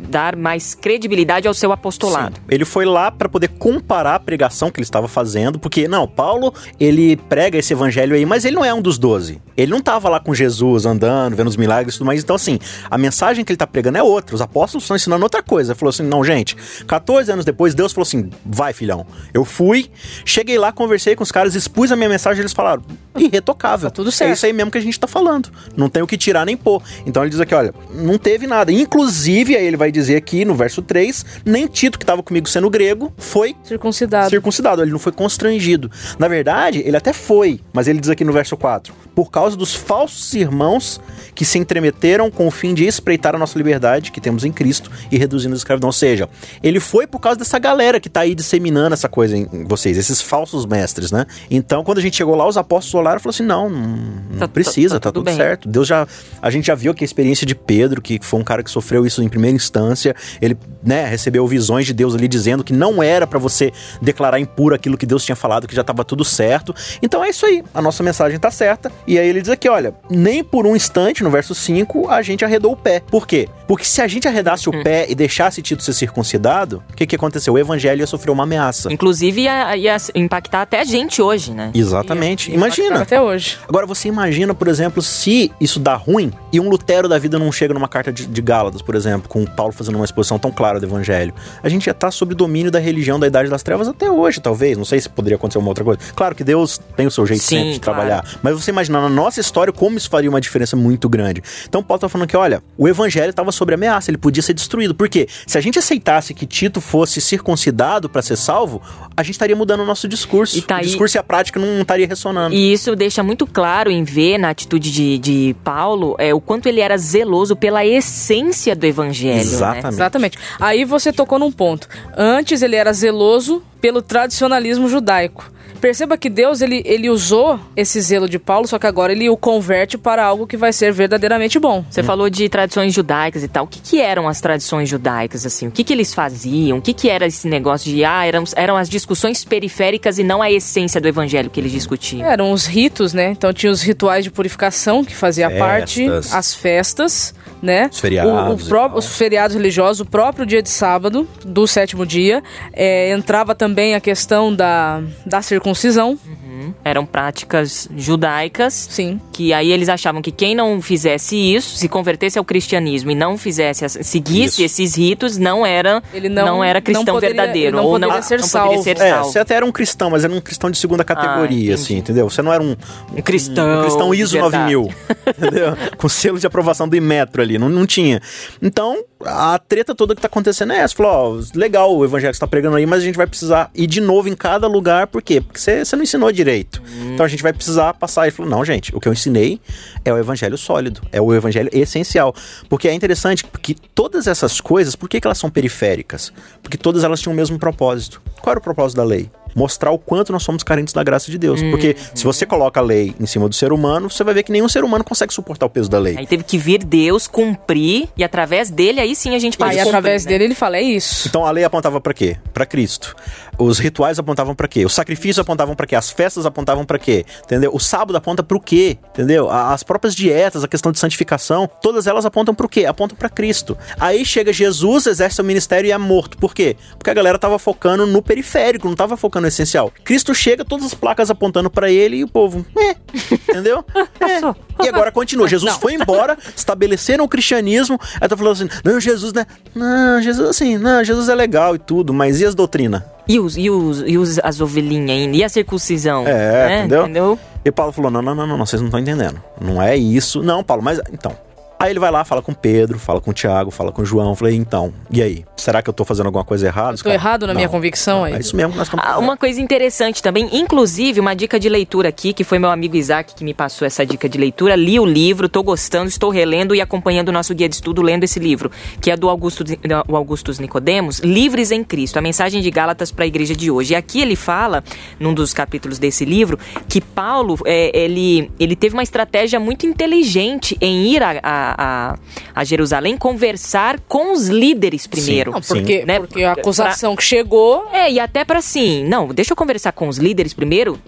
dar 0.09 0.35
mais 0.35 0.73
credibilidade 0.73 1.47
ao 1.47 1.53
seu 1.53 1.71
apostolado. 1.71 2.35
Sim. 2.37 2.41
Ele 2.49 2.65
foi 2.65 2.85
lá 2.85 3.11
para 3.11 3.29
poder 3.29 3.49
comparar 3.49 4.15
a 4.15 4.19
pregação 4.19 4.71
que 4.71 4.79
ele 4.79 4.85
estava 4.85 5.07
fazendo, 5.07 5.59
porque, 5.59 5.87
não, 5.87 6.07
Paulo, 6.07 6.53
ele 6.79 7.15
prega 7.15 7.57
esse 7.57 7.73
evangelho 7.73 8.15
aí, 8.15 8.25
mas 8.25 8.45
ele 8.45 8.55
não 8.55 8.65
é 8.65 8.73
um 8.73 8.81
dos 8.81 8.97
doze. 8.97 9.41
Ele 9.55 9.71
não 9.71 9.79
estava 9.79 10.07
lá 10.07 10.19
com 10.19 10.33
Jesus 10.33 10.85
andando, 10.85 11.35
vendo 11.35 11.47
os 11.47 11.57
milagres 11.57 11.95
e 11.95 11.97
tudo 11.97 12.07
mais. 12.07 12.23
Então, 12.23 12.35
assim, 12.35 12.57
a 12.89 12.97
mensagem 12.97 13.43
que 13.43 13.51
ele 13.51 13.55
está 13.55 13.67
pregando 13.67 13.97
é 13.97 14.03
outra. 14.03 14.33
Os 14.33 14.41
apóstolos 14.41 14.85
estão 14.85 14.95
ensinando 14.95 15.21
outra 15.21 15.43
coisa. 15.43 15.73
Ele 15.73 15.79
falou 15.79 15.89
assim: 15.89 16.03
não, 16.03 16.23
gente, 16.23 16.55
14 16.87 17.31
anos 17.31 17.43
depois, 17.43 17.75
Deus 17.75 17.91
falou 17.91 18.03
assim: 18.03 18.29
vai, 18.45 18.71
filhão. 18.71 19.05
Eu 19.33 19.43
fui, 19.43 19.89
cheguei 20.23 20.57
lá, 20.57 20.71
conversei 20.71 21.13
com 21.13 21.23
os 21.23 21.31
caras, 21.31 21.55
expus 21.55 21.91
a 21.91 21.97
minha 21.97 22.07
mensagem, 22.07 22.39
eles 22.39 22.53
falaram: 22.53 22.83
irretocável. 23.17 23.89
Tá 23.89 23.95
tudo 23.95 24.11
certo. 24.11 24.29
É 24.29 24.33
isso 24.33 24.45
aí 24.45 24.53
mesmo 24.53 24.71
que 24.71 24.77
a 24.77 24.81
gente 24.81 24.93
está 24.93 25.07
falando. 25.07 25.49
Não 25.75 25.89
tem 25.89 26.01
o 26.01 26.07
que 26.07 26.17
tirar 26.17 26.38
nem 26.45 26.57
pôr. 26.57 26.81
Então 27.05 27.23
ele 27.23 27.29
diz 27.29 27.39
aqui: 27.39 27.53
olha, 27.53 27.73
não 27.93 28.17
teve 28.17 28.47
nada. 28.47 28.71
Inclusive, 28.71 29.55
aí 29.55 29.65
ele 29.65 29.77
vai 29.77 29.91
dizer 29.91 30.15
aqui 30.15 30.45
no 30.45 30.55
verso 30.55 30.81
3, 30.81 31.25
nem 31.45 31.67
Tito, 31.67 31.97
que 31.97 32.03
estava 32.03 32.23
comigo 32.23 32.47
sendo 32.47 32.69
grego, 32.69 33.13
foi 33.17 33.55
circuncidado. 33.63 34.29
Circuncidado, 34.29 34.81
ele 34.81 34.91
não 34.91 34.99
foi 34.99 35.11
constrangido. 35.11 35.91
Na 36.17 36.27
verdade, 36.27 36.81
ele 36.85 36.97
até 36.97 37.13
foi, 37.13 37.61
mas 37.73 37.87
ele 37.87 37.99
diz 37.99 38.09
aqui 38.09 38.23
no 38.23 38.33
verso 38.33 38.55
4, 38.57 38.93
por 39.15 39.31
causa 39.31 39.55
dos 39.55 39.75
falsos 39.75 40.33
irmãos 40.33 40.99
que 41.35 41.45
se 41.45 41.57
entremeteram 41.57 42.29
com 42.29 42.47
o 42.47 42.51
fim 42.51 42.73
de 42.73 42.85
espreitar 42.85 43.35
a 43.35 43.37
nossa 43.37 43.57
liberdade 43.57 44.11
que 44.11 44.21
temos 44.21 44.43
em 44.43 44.51
Cristo 44.51 44.91
e 45.11 45.17
reduzindo 45.17 45.53
a 45.53 45.57
escravidão. 45.57 45.89
Ou 45.89 45.93
seja, 45.93 46.29
ele 46.61 46.79
foi 46.79 47.07
por 47.07 47.19
causa 47.19 47.39
dessa 47.39 47.59
galera 47.59 47.99
que 47.99 48.07
está 48.07 48.21
aí 48.21 48.35
disseminando 48.35 48.93
essa 48.93 49.09
coisa 49.09 49.37
em 49.37 49.65
vocês, 49.65 49.97
esses 49.97 50.21
falsos 50.21 50.65
mestres, 50.65 51.11
né? 51.11 51.25
Então, 51.49 51.83
quando 51.83 51.97
a 51.97 52.01
gente 52.01 52.17
chegou 52.17 52.35
lá, 52.35 52.47
os 52.47 52.57
apóstolos 52.57 52.95
olharam 52.95 53.17
e 53.17 53.21
falaram 53.21 53.35
assim: 53.35 53.43
não, 53.43 53.69
não 53.69 54.39
tá, 54.39 54.47
precisa, 54.47 54.95
tá, 54.95 54.99
tá, 54.99 55.09
tá 55.09 55.11
tudo, 55.13 55.25
tudo 55.25 55.35
certo. 55.35 55.69
Deus 55.69 55.87
já. 55.87 56.07
A 56.41 56.49
gente 56.49 56.67
já 56.67 56.75
viu 56.75 56.93
que 56.93 57.03
a 57.03 57.05
experiência 57.05 57.45
de 57.45 57.55
Pedro, 57.55 58.01
que 58.01 58.19
foi 58.21 58.39
um 58.39 58.43
cara 58.43 58.63
que 58.63 58.69
sofreu 58.71 59.05
isso 59.05 59.21
em 59.21 59.29
primeira 59.29 59.55
instância, 59.55 60.15
ele, 60.41 60.57
né, 60.83 61.05
recebeu 61.05 61.45
visões 61.47 61.85
de 61.85 61.93
Deus 61.93 62.15
ali 62.15 62.27
dizendo 62.27 62.63
que 62.63 62.73
não 62.73 63.01
era 63.01 63.27
para 63.27 63.39
você 63.39 63.71
declarar 64.01 64.39
impuro 64.39 64.75
aquilo 64.75 64.97
que 64.97 65.05
Deus 65.05 65.23
tinha 65.23 65.35
falado, 65.35 65.67
que 65.67 65.75
já 65.75 65.81
estava 65.81 66.03
tudo 66.03 66.23
certo. 66.23 66.73
Então 67.01 67.23
é 67.23 67.29
isso 67.29 67.45
aí, 67.45 67.63
a 67.73 67.81
nossa 67.81 68.03
mensagem 68.03 68.39
tá 68.39 68.51
certa. 68.51 68.91
E 69.05 69.17
aí 69.17 69.27
ele 69.27 69.41
diz 69.41 69.49
aqui, 69.49 69.67
olha, 69.67 69.93
nem 70.09 70.43
por 70.43 70.65
um 70.65 70.75
instante, 70.75 71.23
no 71.23 71.29
verso 71.29 71.53
5, 71.53 72.09
a 72.09 72.21
gente 72.21 72.43
arredou 72.45 72.73
o 72.73 72.77
pé. 72.77 72.99
Por 72.99 73.27
quê? 73.27 73.47
Porque 73.69 73.85
se 73.85 74.01
a 74.01 74.07
gente 74.07 74.27
arredasse 74.27 74.67
o 74.67 74.75
hum. 74.75 74.81
pé 74.81 75.05
e 75.07 75.13
deixasse 75.13 75.61
Tito 75.61 75.83
ser 75.83 75.93
circuncidado, 75.93 76.81
o 76.91 76.95
que, 76.95 77.05
que 77.05 77.15
aconteceu? 77.15 77.53
O 77.53 77.59
evangelho 77.59 77.99
ia 77.99 78.07
sofrer 78.07 78.31
uma 78.31 78.41
ameaça. 78.41 78.91
Inclusive 78.91 79.41
ia, 79.41 79.77
ia 79.77 79.95
impactar 80.15 80.63
até 80.63 80.79
a 80.79 80.83
gente 80.83 81.21
hoje, 81.21 81.53
né? 81.53 81.69
Exatamente. 81.75 82.47
Ia, 82.49 82.53
ia 82.53 82.57
imagina. 82.57 83.01
Até 83.03 83.21
hoje. 83.21 83.59
Agora 83.67 83.85
você 83.85 84.07
imagina, 84.07 84.55
por 84.55 84.67
exemplo, 84.67 85.03
se 85.03 85.51
isso 85.61 85.79
dá 85.79 85.93
ruim 85.93 86.31
e 86.51 86.59
um 86.59 86.67
Lutero 86.67 87.07
da 87.07 87.19
vida 87.19 87.37
não 87.37 87.51
chega 87.51 87.71
numa 87.71 87.87
carta 87.87 88.11
de, 88.11 88.25
de 88.25 88.41
Gálatas, 88.41 88.81
por 88.81 88.95
exemplo, 88.95 89.29
com 89.29 89.45
Paulo 89.45 89.71
fazendo 89.71 89.97
uma 89.97 90.05
exposição 90.05 90.39
tão 90.39 90.51
clara 90.51 90.79
do 90.79 90.87
evangelho. 90.87 91.31
A 91.61 91.69
gente 91.69 91.85
ia 91.85 91.91
estar 91.91 92.07
tá 92.07 92.11
sob 92.11 92.33
domínio 92.33 92.71
da 92.71 92.79
religião 92.79 93.19
da 93.19 93.27
Idade 93.27 93.51
das 93.51 93.61
Trevas 93.61 93.87
até 93.87 94.09
hoje, 94.09 94.41
talvez. 94.41 94.79
Não 94.79 94.85
sei 94.85 94.99
se 94.99 95.07
poderia 95.07 95.35
acontecer 95.35 95.59
uma 95.59 95.69
outra 95.69 95.83
coisa. 95.83 95.99
Claro 96.15 96.33
que 96.33 96.43
Deus 96.43 96.81
tem 96.97 97.05
o 97.05 97.11
seu 97.11 97.23
jeito 97.27 97.43
Sim, 97.43 97.57
sempre 97.57 97.73
de 97.73 97.79
claro. 97.81 97.99
trabalhar. 97.99 98.39
Mas 98.41 98.55
você 98.55 98.71
imagina 98.71 98.99
na 98.99 99.09
nossa 99.09 99.39
história 99.39 99.71
como 99.71 99.95
isso 99.95 100.09
faria 100.09 100.27
uma 100.27 100.41
diferença 100.41 100.75
muito 100.75 101.07
grande. 101.07 101.43
Então 101.67 101.83
Paulo 101.83 101.99
está 101.99 102.09
falando 102.09 102.27
que, 102.27 102.35
olha, 102.35 102.63
o 102.75 102.87
evangelho 102.87 103.29
estava 103.29 103.58
sob 103.59 103.73
ameaça, 103.73 104.09
ele 104.09 104.17
podia 104.17 104.41
ser 104.41 104.53
destruído. 104.53 104.95
Por 104.95 105.09
quê? 105.09 105.27
Se 105.45 105.57
a 105.57 105.61
gente 105.61 105.77
aceitasse 105.77 106.33
que 106.33 106.45
Tito 106.45 106.81
fosse 106.81 107.21
circuncidado 107.21 108.09
para 108.09 108.21
ser 108.21 108.37
salvo, 108.37 108.81
a 109.15 109.21
gente 109.21 109.33
estaria 109.33 109.55
mudando 109.55 109.81
o 109.81 109.85
nosso 109.85 110.07
discurso. 110.07 110.61
Tá 110.61 110.77
o 110.77 110.81
discurso 110.81 111.17
e 111.17 111.19
a 111.19 111.23
prática 111.23 111.59
não, 111.59 111.67
não 111.67 111.81
estaria 111.81 112.07
ressonando. 112.07 112.55
E 112.55 112.73
isso 112.73 112.95
deixa 112.95 113.21
muito 113.21 113.45
claro 113.45 113.91
em 113.91 114.03
ver 114.03 114.37
na 114.37 114.49
atitude 114.49 114.91
de, 114.91 115.17
de 115.17 115.55
Paulo 115.63 116.15
é, 116.17 116.33
o 116.33 116.39
quanto 116.39 116.67
ele 116.67 116.79
era 116.79 116.97
zeloso 116.97 117.55
pela 117.55 117.85
essência 117.85 118.75
do 118.75 118.85
evangelho. 118.85 119.35
Né? 119.35 119.41
Exatamente. 119.41 119.83
Né? 119.83 119.89
Exatamente. 119.89 120.37
Aí 120.59 120.85
você 120.85 121.11
tocou 121.11 121.37
num 121.37 121.51
ponto. 121.51 121.87
Antes 122.15 122.61
ele 122.61 122.75
era 122.75 122.93
zeloso 122.93 123.61
pelo 123.81 124.01
tradicionalismo 124.01 124.87
judaico. 124.87 125.51
Perceba 125.79 126.17
que 126.17 126.29
Deus 126.29 126.61
ele, 126.61 126.81
ele 126.85 127.09
usou 127.09 127.59
esse 127.75 127.99
zelo 128.01 128.27
de 128.27 128.37
Paulo, 128.37 128.67
só 128.67 128.77
que 128.77 128.85
agora 128.87 129.11
ele 129.11 129.29
o 129.29 129.37
converte 129.37 129.97
para 129.97 130.23
algo 130.23 130.45
que 130.45 130.57
vai 130.57 130.73
ser 130.73 130.91
verdadeiramente 130.91 131.57
bom. 131.59 131.85
Você 131.89 132.01
hum. 132.01 132.03
falou 132.03 132.29
de 132.29 132.47
tradições 132.49 132.93
judaicas 132.93 133.43
e 133.43 133.47
tal. 133.47 133.65
O 133.65 133.67
que, 133.67 133.79
que 133.79 134.01
eram 134.01 134.27
as 134.27 134.41
tradições 134.41 134.89
judaicas, 134.89 135.45
assim? 135.45 135.67
O 135.67 135.71
que, 135.71 135.83
que 135.83 135.93
eles 135.93 136.13
faziam? 136.13 136.77
O 136.77 136.81
que, 136.81 136.93
que 136.93 137.09
era 137.09 137.25
esse 137.25 137.47
negócio 137.47 137.91
de, 137.91 138.03
ah, 138.03 138.25
eram, 138.25 138.43
eram 138.55 138.75
as 138.75 138.89
discussões 138.89 139.43
periféricas 139.43 140.19
e 140.19 140.23
não 140.23 140.41
a 140.41 140.51
essência 140.51 140.99
do 140.99 141.07
evangelho 141.07 141.49
que 141.49 141.59
eles 141.59 141.71
discutiam? 141.71 142.27
Eram 142.27 142.51
os 142.51 142.65
ritos, 142.65 143.13
né? 143.13 143.31
Então 143.31 143.53
tinha 143.53 143.71
os 143.71 143.81
rituais 143.81 144.23
de 144.23 144.31
purificação 144.31 145.03
que 145.03 145.15
fazia 145.15 145.49
festas. 145.49 145.67
parte, 145.67 146.07
as 146.31 146.53
festas, 146.53 147.33
né? 147.61 147.89
Os 147.91 147.99
feriados. 147.99 148.63
O, 148.63 148.65
o 148.65 148.69
pró- 148.69 148.91
os 148.95 149.17
feriados 149.17 149.55
religiosos, 149.55 149.99
o 149.99 150.05
próprio 150.05 150.45
dia 150.45 150.61
de 150.61 150.69
sábado, 150.69 151.27
do 151.45 151.67
sétimo 151.67 152.05
dia. 152.05 152.41
É, 152.73 153.11
entrava 153.11 153.53
também 153.55 153.95
a 153.95 153.99
questão 153.99 154.53
da, 154.53 155.01
da 155.25 155.41
circuncisão. 155.41 156.17
Uhum. 156.25 156.48
Eram 156.83 157.05
práticas 157.05 157.89
judaicas. 157.95 158.87
Sim. 158.89 159.19
Que 159.31 159.53
aí 159.53 159.71
eles 159.71 159.89
achavam 159.89 160.21
que 160.21 160.31
quem 160.31 160.55
não 160.55 160.81
fizesse 160.81 161.35
isso, 161.35 161.75
se 161.77 161.87
convertesse 161.87 162.37
ao 162.37 162.45
cristianismo 162.45 163.11
e 163.11 163.15
não 163.15 163.37
fizesse, 163.37 163.87
seguisse 164.03 164.63
isso. 164.63 164.81
esses 164.81 164.95
ritos, 164.95 165.37
não 165.37 165.65
era, 165.65 166.01
ele 166.13 166.29
não, 166.29 166.45
não 166.45 166.63
era 166.63 166.81
cristão 166.81 167.05
não 167.05 167.13
poderia, 167.13 167.35
verdadeiro. 167.35 167.77
Não 167.77 167.85
ou 167.85 167.99
não, 167.99 168.21
ser, 168.21 168.39
não 168.39 168.47
salvo. 168.47 168.75
poderia 168.75 168.95
ser 168.97 169.03
é, 169.03 169.09
salvo. 169.11 169.31
Você 169.31 169.39
até 169.39 169.55
era 169.55 169.65
um 169.65 169.71
cristão, 169.71 170.09
mas 170.09 170.23
era 170.23 170.33
um 170.33 170.41
cristão 170.41 170.69
de 170.69 170.77
segunda 170.77 171.03
categoria, 171.03 171.73
ah, 171.73 171.75
assim, 171.75 171.97
entendeu? 171.97 172.29
Você 172.29 172.41
não 172.41 172.51
era 172.51 172.63
um, 172.63 172.75
um 173.15 173.21
cristão. 173.21 173.79
Um 173.79 173.81
cristão 173.83 174.13
ISO 174.13 174.37
9000, 174.37 174.89
entendeu? 175.37 175.77
Com 175.97 176.09
selo 176.09 176.39
de 176.39 176.47
aprovação 176.47 176.87
do 176.87 176.95
Imetro 176.95 177.41
ali. 177.41 177.57
Não, 177.57 177.69
não 177.69 177.85
tinha. 177.85 178.21
Então, 178.61 179.03
a 179.25 179.59
treta 179.59 179.93
toda 179.93 180.15
que 180.15 180.21
tá 180.21 180.27
acontecendo 180.27 180.73
é 180.73 180.77
essa. 180.77 180.95
Falou, 180.95 181.11
ó, 181.11 181.57
legal 181.57 181.95
o 181.95 182.05
evangelho 182.05 182.31
que 182.31 182.37
você 182.37 182.39
tá 182.39 182.47
pregando 182.47 182.77
aí, 182.77 182.85
mas 182.85 183.01
a 183.01 183.05
gente 183.05 183.17
vai 183.17 183.27
precisar 183.27 183.69
ir 183.75 183.87
de 183.87 183.99
novo 183.99 184.29
em 184.29 184.35
cada 184.35 184.67
lugar. 184.67 185.07
Por 185.07 185.21
quê? 185.21 185.41
Porque 185.41 185.59
você, 185.59 185.83
não 185.95 186.03
ensinou 186.03 186.31
direito. 186.31 186.81
Hum. 186.81 187.13
Então 187.13 187.25
a 187.25 187.29
gente 187.29 187.43
vai 187.43 187.51
precisar 187.51 187.93
passar. 187.93 188.27
E 188.27 188.31
falou, 188.31 188.49
não, 188.49 188.63
gente, 188.63 188.95
o 188.95 188.99
que 188.99 189.07
eu 189.07 189.13
ensinei 189.13 189.59
é 190.05 190.13
o 190.13 190.17
evangelho 190.17 190.57
sólido, 190.57 191.01
é 191.11 191.21
o 191.21 191.33
evangelho 191.33 191.69
essencial. 191.73 192.33
Porque 192.69 192.87
é 192.87 192.93
interessante 192.93 193.43
que 193.61 193.75
todas 193.93 194.27
essas 194.27 194.61
coisas, 194.61 194.95
por 194.95 195.09
que, 195.09 195.19
que 195.19 195.27
elas 195.27 195.37
são 195.37 195.49
periféricas? 195.49 196.31
Porque 196.63 196.77
todas 196.77 197.03
elas 197.03 197.19
tinham 197.19 197.33
o 197.33 197.35
mesmo 197.35 197.59
propósito. 197.59 198.21
Qual 198.41 198.51
era 198.51 198.59
o 198.59 198.63
propósito 198.63 198.97
da 198.97 199.03
lei? 199.03 199.29
Mostrar 199.55 199.91
o 199.91 199.97
quanto 199.97 200.31
nós 200.31 200.43
somos 200.43 200.63
carentes 200.63 200.93
da 200.93 201.03
graça 201.03 201.29
de 201.31 201.37
Deus. 201.37 201.61
Hum. 201.61 201.71
Porque 201.71 201.95
se 202.13 202.23
você 202.23 202.45
coloca 202.45 202.79
a 202.79 202.83
lei 202.83 203.13
em 203.19 203.25
cima 203.25 203.47
do 203.47 203.55
ser 203.55 203.71
humano, 203.71 204.09
você 204.09 204.23
vai 204.23 204.33
ver 204.33 204.43
que 204.43 204.51
nenhum 204.51 204.69
ser 204.69 204.83
humano 204.83 205.03
consegue 205.03 205.33
suportar 205.33 205.65
o 205.65 205.69
peso 205.69 205.89
da 205.89 205.99
lei. 205.99 206.17
Aí 206.17 206.27
teve 206.27 206.43
que 206.43 206.57
vir 206.57 206.83
Deus 206.83 207.27
cumprir 207.27 208.09
e 208.15 208.23
através 208.23 208.69
dele 208.69 208.99
aí 208.99 209.15
sim 209.15 209.35
a 209.35 209.39
gente 209.39 209.57
pode 209.57 209.71
Aí 209.71 209.77
cumprir, 209.77 209.89
através 209.89 210.25
né? 210.25 210.29
dele 210.29 210.43
ele 210.45 210.55
fala 210.55 210.77
é 210.77 210.81
isso. 210.81 211.27
Então 211.27 211.45
a 211.45 211.51
lei 211.51 211.63
apontava 211.63 211.99
para 211.99 212.13
quê? 212.13 212.37
Para 212.53 212.65
Cristo. 212.65 213.15
Os 213.57 213.77
rituais 213.77 214.17
apontavam 214.17 214.55
para 214.55 214.67
quê? 214.67 214.85
Os 214.85 214.93
sacrifícios 214.93 215.39
apontavam 215.39 215.75
para 215.75 215.85
quê? 215.85 215.95
As 215.95 216.09
festas 216.09 216.45
apontavam 216.45 216.85
para 216.85 216.97
quê? 216.97 217.25
Entendeu? 217.43 217.71
O 217.73 217.79
sábado 217.79 218.15
aponta 218.15 218.41
para 218.41 218.55
o 218.55 218.61
quê? 218.61 218.97
Entendeu? 219.09 219.49
As 219.51 219.83
próprias 219.83 220.15
dietas, 220.15 220.63
a 220.63 220.67
questão 220.67 220.91
de 220.93 220.99
santificação, 220.99 221.69
todas 221.81 222.07
elas 222.07 222.25
apontam 222.25 222.55
para 222.55 222.65
o 222.65 222.69
quê? 222.69 222.85
Apontam 222.85 223.17
para 223.17 223.27
Cristo. 223.27 223.77
Aí 223.99 224.23
chega 224.23 224.53
Jesus, 224.53 225.07
exerce 225.07 225.35
seu 225.35 225.43
ministério 225.43 225.87
e 225.89 225.91
é 225.91 225.97
morto. 225.97 226.37
Por 226.37 226.53
quê? 226.53 226.77
Porque 226.97 227.09
a 227.09 227.13
galera 227.13 227.37
tava 227.37 227.59
focando 227.59 228.07
no 228.07 228.21
periférico, 228.21 228.87
não 228.87 228.95
tava 228.95 229.17
focando 229.17 229.38
no 229.39 229.47
essencial. 229.47 229.91
Cristo 230.03 230.33
chega, 230.33 230.63
todas 230.65 230.85
as 230.85 230.93
placas 230.93 231.29
apontando 231.29 231.69
para 231.69 231.91
ele 231.91 232.17
e 232.17 232.23
o 232.23 232.27
povo, 232.27 232.65
é, 232.77 232.95
entendeu? 233.31 233.83
É. 234.19 234.85
E 234.85 234.87
agora 234.87 235.11
continua. 235.11 235.47
Jesus 235.47 235.73
não. 235.73 235.79
foi 235.79 235.93
embora, 235.93 236.37
estabeleceram 236.55 237.23
o 237.23 237.27
cristianismo. 237.27 237.99
Aí 238.19 238.27
tá 238.27 238.35
falando 238.35 238.53
assim: 238.53 238.69
não, 238.83 238.99
Jesus, 238.99 239.33
né? 239.33 239.45
Não, 239.73 240.21
Jesus, 240.21 240.49
assim, 240.49 240.77
não, 240.77 241.03
Jesus 241.03 241.29
é 241.29 241.35
legal 241.35 241.75
e 241.75 241.79
tudo, 241.79 242.13
mas 242.13 242.39
e 242.41 242.45
as 242.45 242.53
doutrinas? 242.53 243.01
E, 243.27 243.39
os, 243.39 243.57
e, 243.57 243.69
os, 243.69 244.03
e 244.05 244.17
os, 244.17 244.39
as 244.39 244.61
ovelhinhas 244.61 245.09
ainda? 245.09 245.37
E 245.37 245.43
a 245.43 245.49
circuncisão? 245.49 246.27
É, 246.27 246.33
né? 246.33 246.79
entendeu? 246.79 247.03
entendeu? 247.03 247.39
E 247.63 247.71
Paulo 247.71 247.91
falou: 247.91 248.11
não, 248.11 248.21
não, 248.21 248.35
não, 248.35 248.47
não, 248.47 248.57
não, 248.57 248.65
vocês 248.65 248.81
não 248.81 248.87
estão 248.87 248.99
entendendo. 248.99 249.41
Não 249.59 249.81
é 249.81 249.95
isso. 249.95 250.41
Não, 250.41 250.63
Paulo, 250.63 250.83
mas 250.83 250.99
então. 251.11 251.35
Aí 251.81 251.93
ele 251.93 251.99
vai 251.99 252.11
lá, 252.11 252.25
fala 252.25 252.41
com 252.41 252.53
Pedro, 252.53 252.99
fala 252.99 253.21
com 253.21 253.31
Tiago, 253.31 253.71
fala 253.71 253.89
com 253.89 254.03
João. 254.03 254.35
Falei, 254.35 254.53
então, 254.53 254.93
e 255.09 255.21
aí? 255.21 255.45
Será 255.55 255.81
que 255.81 255.89
eu 255.89 255.93
tô 255.93 256.03
fazendo 256.03 256.25
alguma 256.25 256.43
coisa 256.43 256.67
errada? 256.67 256.95
Estou 256.95 257.09
errado 257.09 257.47
na 257.47 257.53
Não. 257.53 257.55
minha 257.55 257.69
convicção 257.69 258.25
aí. 258.25 258.33
É 258.33 258.39
isso 258.39 258.53
mesmo 258.53 258.73
que 258.73 258.77
nós 258.79 258.87
estamos 258.87 259.05
ah, 259.07 259.17
Uma 259.17 259.37
coisa 259.37 259.61
interessante 259.61 260.21
também, 260.21 260.49
inclusive, 260.51 261.21
uma 261.21 261.33
dica 261.33 261.57
de 261.57 261.69
leitura 261.69 262.09
aqui, 262.09 262.33
que 262.33 262.43
foi 262.43 262.59
meu 262.59 262.69
amigo 262.69 262.97
Isaac 262.97 263.33
que 263.33 263.45
me 263.45 263.53
passou 263.53 263.85
essa 263.85 264.05
dica 264.05 264.27
de 264.27 264.37
leitura. 264.37 264.75
Li 264.75 264.99
o 264.99 265.05
livro, 265.05 265.47
tô 265.47 265.63
gostando, 265.63 266.09
estou 266.09 266.29
relendo 266.29 266.75
e 266.75 266.81
acompanhando 266.81 267.29
o 267.29 267.31
nosso 267.31 267.55
guia 267.55 267.69
de 267.69 267.75
estudo 267.75 268.01
lendo 268.01 268.25
esse 268.25 268.39
livro, 268.39 268.69
que 268.99 269.09
é 269.09 269.15
do 269.15 269.29
Augusto, 269.29 269.63
do 269.63 270.15
Augustus 270.17 270.59
Nicodemos, 270.59 271.19
Livres 271.19 271.71
em 271.71 271.81
Cristo, 271.81 272.19
a 272.19 272.21
mensagem 272.21 272.61
de 272.61 272.69
Gálatas 272.69 273.09
para 273.09 273.23
a 273.23 273.27
igreja 273.27 273.55
de 273.55 273.71
hoje. 273.71 273.93
E 273.93 273.95
aqui 273.95 274.21
ele 274.21 274.35
fala, 274.35 274.83
num 275.17 275.33
dos 275.33 275.53
capítulos 275.53 275.97
desse 275.97 276.25
livro, 276.25 276.59
que 276.89 276.99
Paulo, 276.99 277.57
é, 277.65 277.97
ele, 277.97 278.51
ele 278.59 278.75
teve 278.75 278.95
uma 278.95 279.03
estratégia 279.03 279.61
muito 279.61 279.85
inteligente 279.85 280.77
em 280.81 281.07
ir 281.07 281.23
a, 281.23 281.39
a 281.41 281.68
a, 281.77 282.17
a 282.55 282.63
Jerusalém 282.63 283.17
conversar 283.17 283.99
com 284.07 284.31
os 284.33 284.47
líderes 284.47 285.07
primeiro. 285.07 285.51
Não, 285.51 285.61
porque, 285.61 286.05
né? 286.05 286.19
porque 286.19 286.43
a 286.43 286.53
acusação 286.53 287.15
que 287.15 287.23
chegou 287.23 287.87
É, 287.93 288.11
e 288.11 288.19
até 288.19 288.43
pra 288.43 288.59
assim, 288.59 289.03
não, 289.05 289.27
deixa 289.27 289.53
eu 289.53 289.57
conversar 289.57 289.91
com 289.91 290.07
os 290.07 290.17
líderes 290.17 290.53
primeiro, 290.53 290.99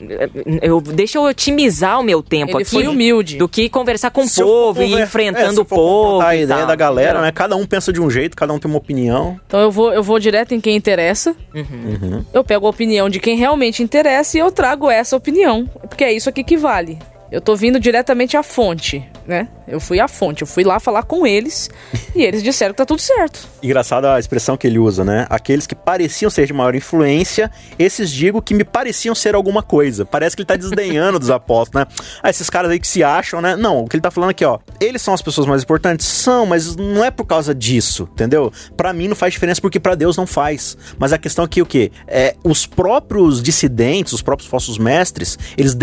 eu, 0.61 0.81
deixa 0.81 1.17
eu 1.17 1.23
otimizar 1.23 1.99
o 1.99 2.03
meu 2.03 2.21
tempo 2.23 2.51
Ele 2.57 2.63
aqui. 2.63 2.71
foi 2.71 2.87
humilde. 2.87 3.37
Do 3.37 3.47
que 3.47 3.69
conversar 3.69 4.11
com 4.11 4.21
o 4.21 4.27
Se 4.27 4.41
eu 4.41 4.47
povo 4.47 4.81
e 4.81 4.93
é, 4.95 5.03
enfrentando 5.03 5.53
se 5.53 5.57
eu 5.59 5.63
o 5.63 5.65
povo. 5.65 6.21
a 6.21 6.35
ideia 6.35 6.65
da 6.65 6.75
galera, 6.75 7.21
né? 7.21 7.31
Cada 7.31 7.55
um 7.55 7.65
pensa 7.65 7.91
de 7.91 8.01
um 8.01 8.09
jeito, 8.09 8.35
cada 8.35 8.53
um 8.53 8.59
tem 8.59 8.69
uma 8.69 8.77
opinião. 8.77 9.39
Então 9.47 9.59
eu 9.59 9.71
vou, 9.71 9.93
eu 9.93 10.03
vou 10.03 10.19
direto 10.19 10.53
em 10.53 10.59
quem 10.61 10.75
interessa. 10.75 11.35
Uhum. 11.53 12.23
Eu 12.33 12.43
pego 12.43 12.67
a 12.67 12.69
opinião 12.69 13.09
de 13.09 13.19
quem 13.19 13.37
realmente 13.37 13.83
interessa 13.83 14.37
e 14.37 14.39
eu 14.39 14.51
trago 14.51 14.89
essa 14.89 15.15
opinião. 15.15 15.65
Porque 15.87 16.03
é 16.03 16.13
isso 16.13 16.29
aqui 16.29 16.43
que 16.43 16.57
vale. 16.57 16.97
Eu 17.31 17.39
tô 17.39 17.55
vindo 17.55 17.79
diretamente 17.79 18.35
à 18.35 18.43
fonte, 18.43 19.05
né? 19.25 19.47
Eu 19.67 19.79
fui 19.79 19.99
à 19.99 20.07
fonte, 20.07 20.41
eu 20.41 20.47
fui 20.47 20.63
lá 20.63 20.79
falar 20.79 21.03
com 21.03 21.25
eles 21.25 21.69
e 22.15 22.23
eles 22.23 22.43
disseram 22.43 22.73
que 22.73 22.77
tá 22.77 22.85
tudo 22.85 23.01
certo. 23.01 23.47
Engraçado 23.63 24.05
a 24.05 24.19
expressão 24.19 24.57
que 24.57 24.67
ele 24.67 24.79
usa, 24.79 25.05
né? 25.05 25.25
Aqueles 25.29 25.65
que 25.65 25.75
pareciam 25.75 26.29
ser 26.29 26.47
de 26.47 26.53
maior 26.53 26.75
influência, 26.75 27.51
esses 27.77 28.09
digo 28.09 28.41
que 28.41 28.53
me 28.53 28.63
pareciam 28.63 29.15
ser 29.15 29.35
alguma 29.35 29.63
coisa. 29.63 30.05
Parece 30.05 30.35
que 30.35 30.41
ele 30.41 30.47
tá 30.47 30.55
desdenhando 30.55 31.19
dos 31.19 31.29
apóstolos, 31.29 31.85
né? 31.85 31.95
Ah, 32.21 32.29
esses 32.29 32.49
caras 32.49 32.71
aí 32.71 32.79
que 32.79 32.87
se 32.87 33.03
acham, 33.03 33.41
né? 33.41 33.55
Não, 33.55 33.83
o 33.83 33.87
que 33.87 33.95
ele 33.95 34.01
tá 34.01 34.11
falando 34.11 34.31
aqui, 34.31 34.43
ó. 34.43 34.59
Eles 34.79 35.01
são 35.01 35.13
as 35.13 35.21
pessoas 35.21 35.47
mais 35.47 35.63
importantes? 35.63 36.05
São, 36.05 36.45
mas 36.45 36.75
não 36.75 37.03
é 37.03 37.11
por 37.11 37.25
causa 37.25 37.53
disso, 37.53 38.09
entendeu? 38.13 38.51
Pra 38.75 38.91
mim 38.93 39.07
não 39.07 39.15
faz 39.15 39.33
diferença 39.33 39.61
porque 39.61 39.79
pra 39.79 39.95
Deus 39.95 40.17
não 40.17 40.27
faz. 40.27 40.77
Mas 40.97 41.13
a 41.13 41.17
questão 41.17 41.45
aqui 41.45 41.59
é 41.59 41.63
o 41.63 41.65
quê? 41.65 41.91
É, 42.07 42.35
os 42.43 42.65
próprios 42.65 43.41
dissidentes, 43.41 44.13
os 44.13 44.21
próprios 44.21 44.49
falsos 44.49 44.77
mestres, 44.77 45.37
eles 45.57 45.75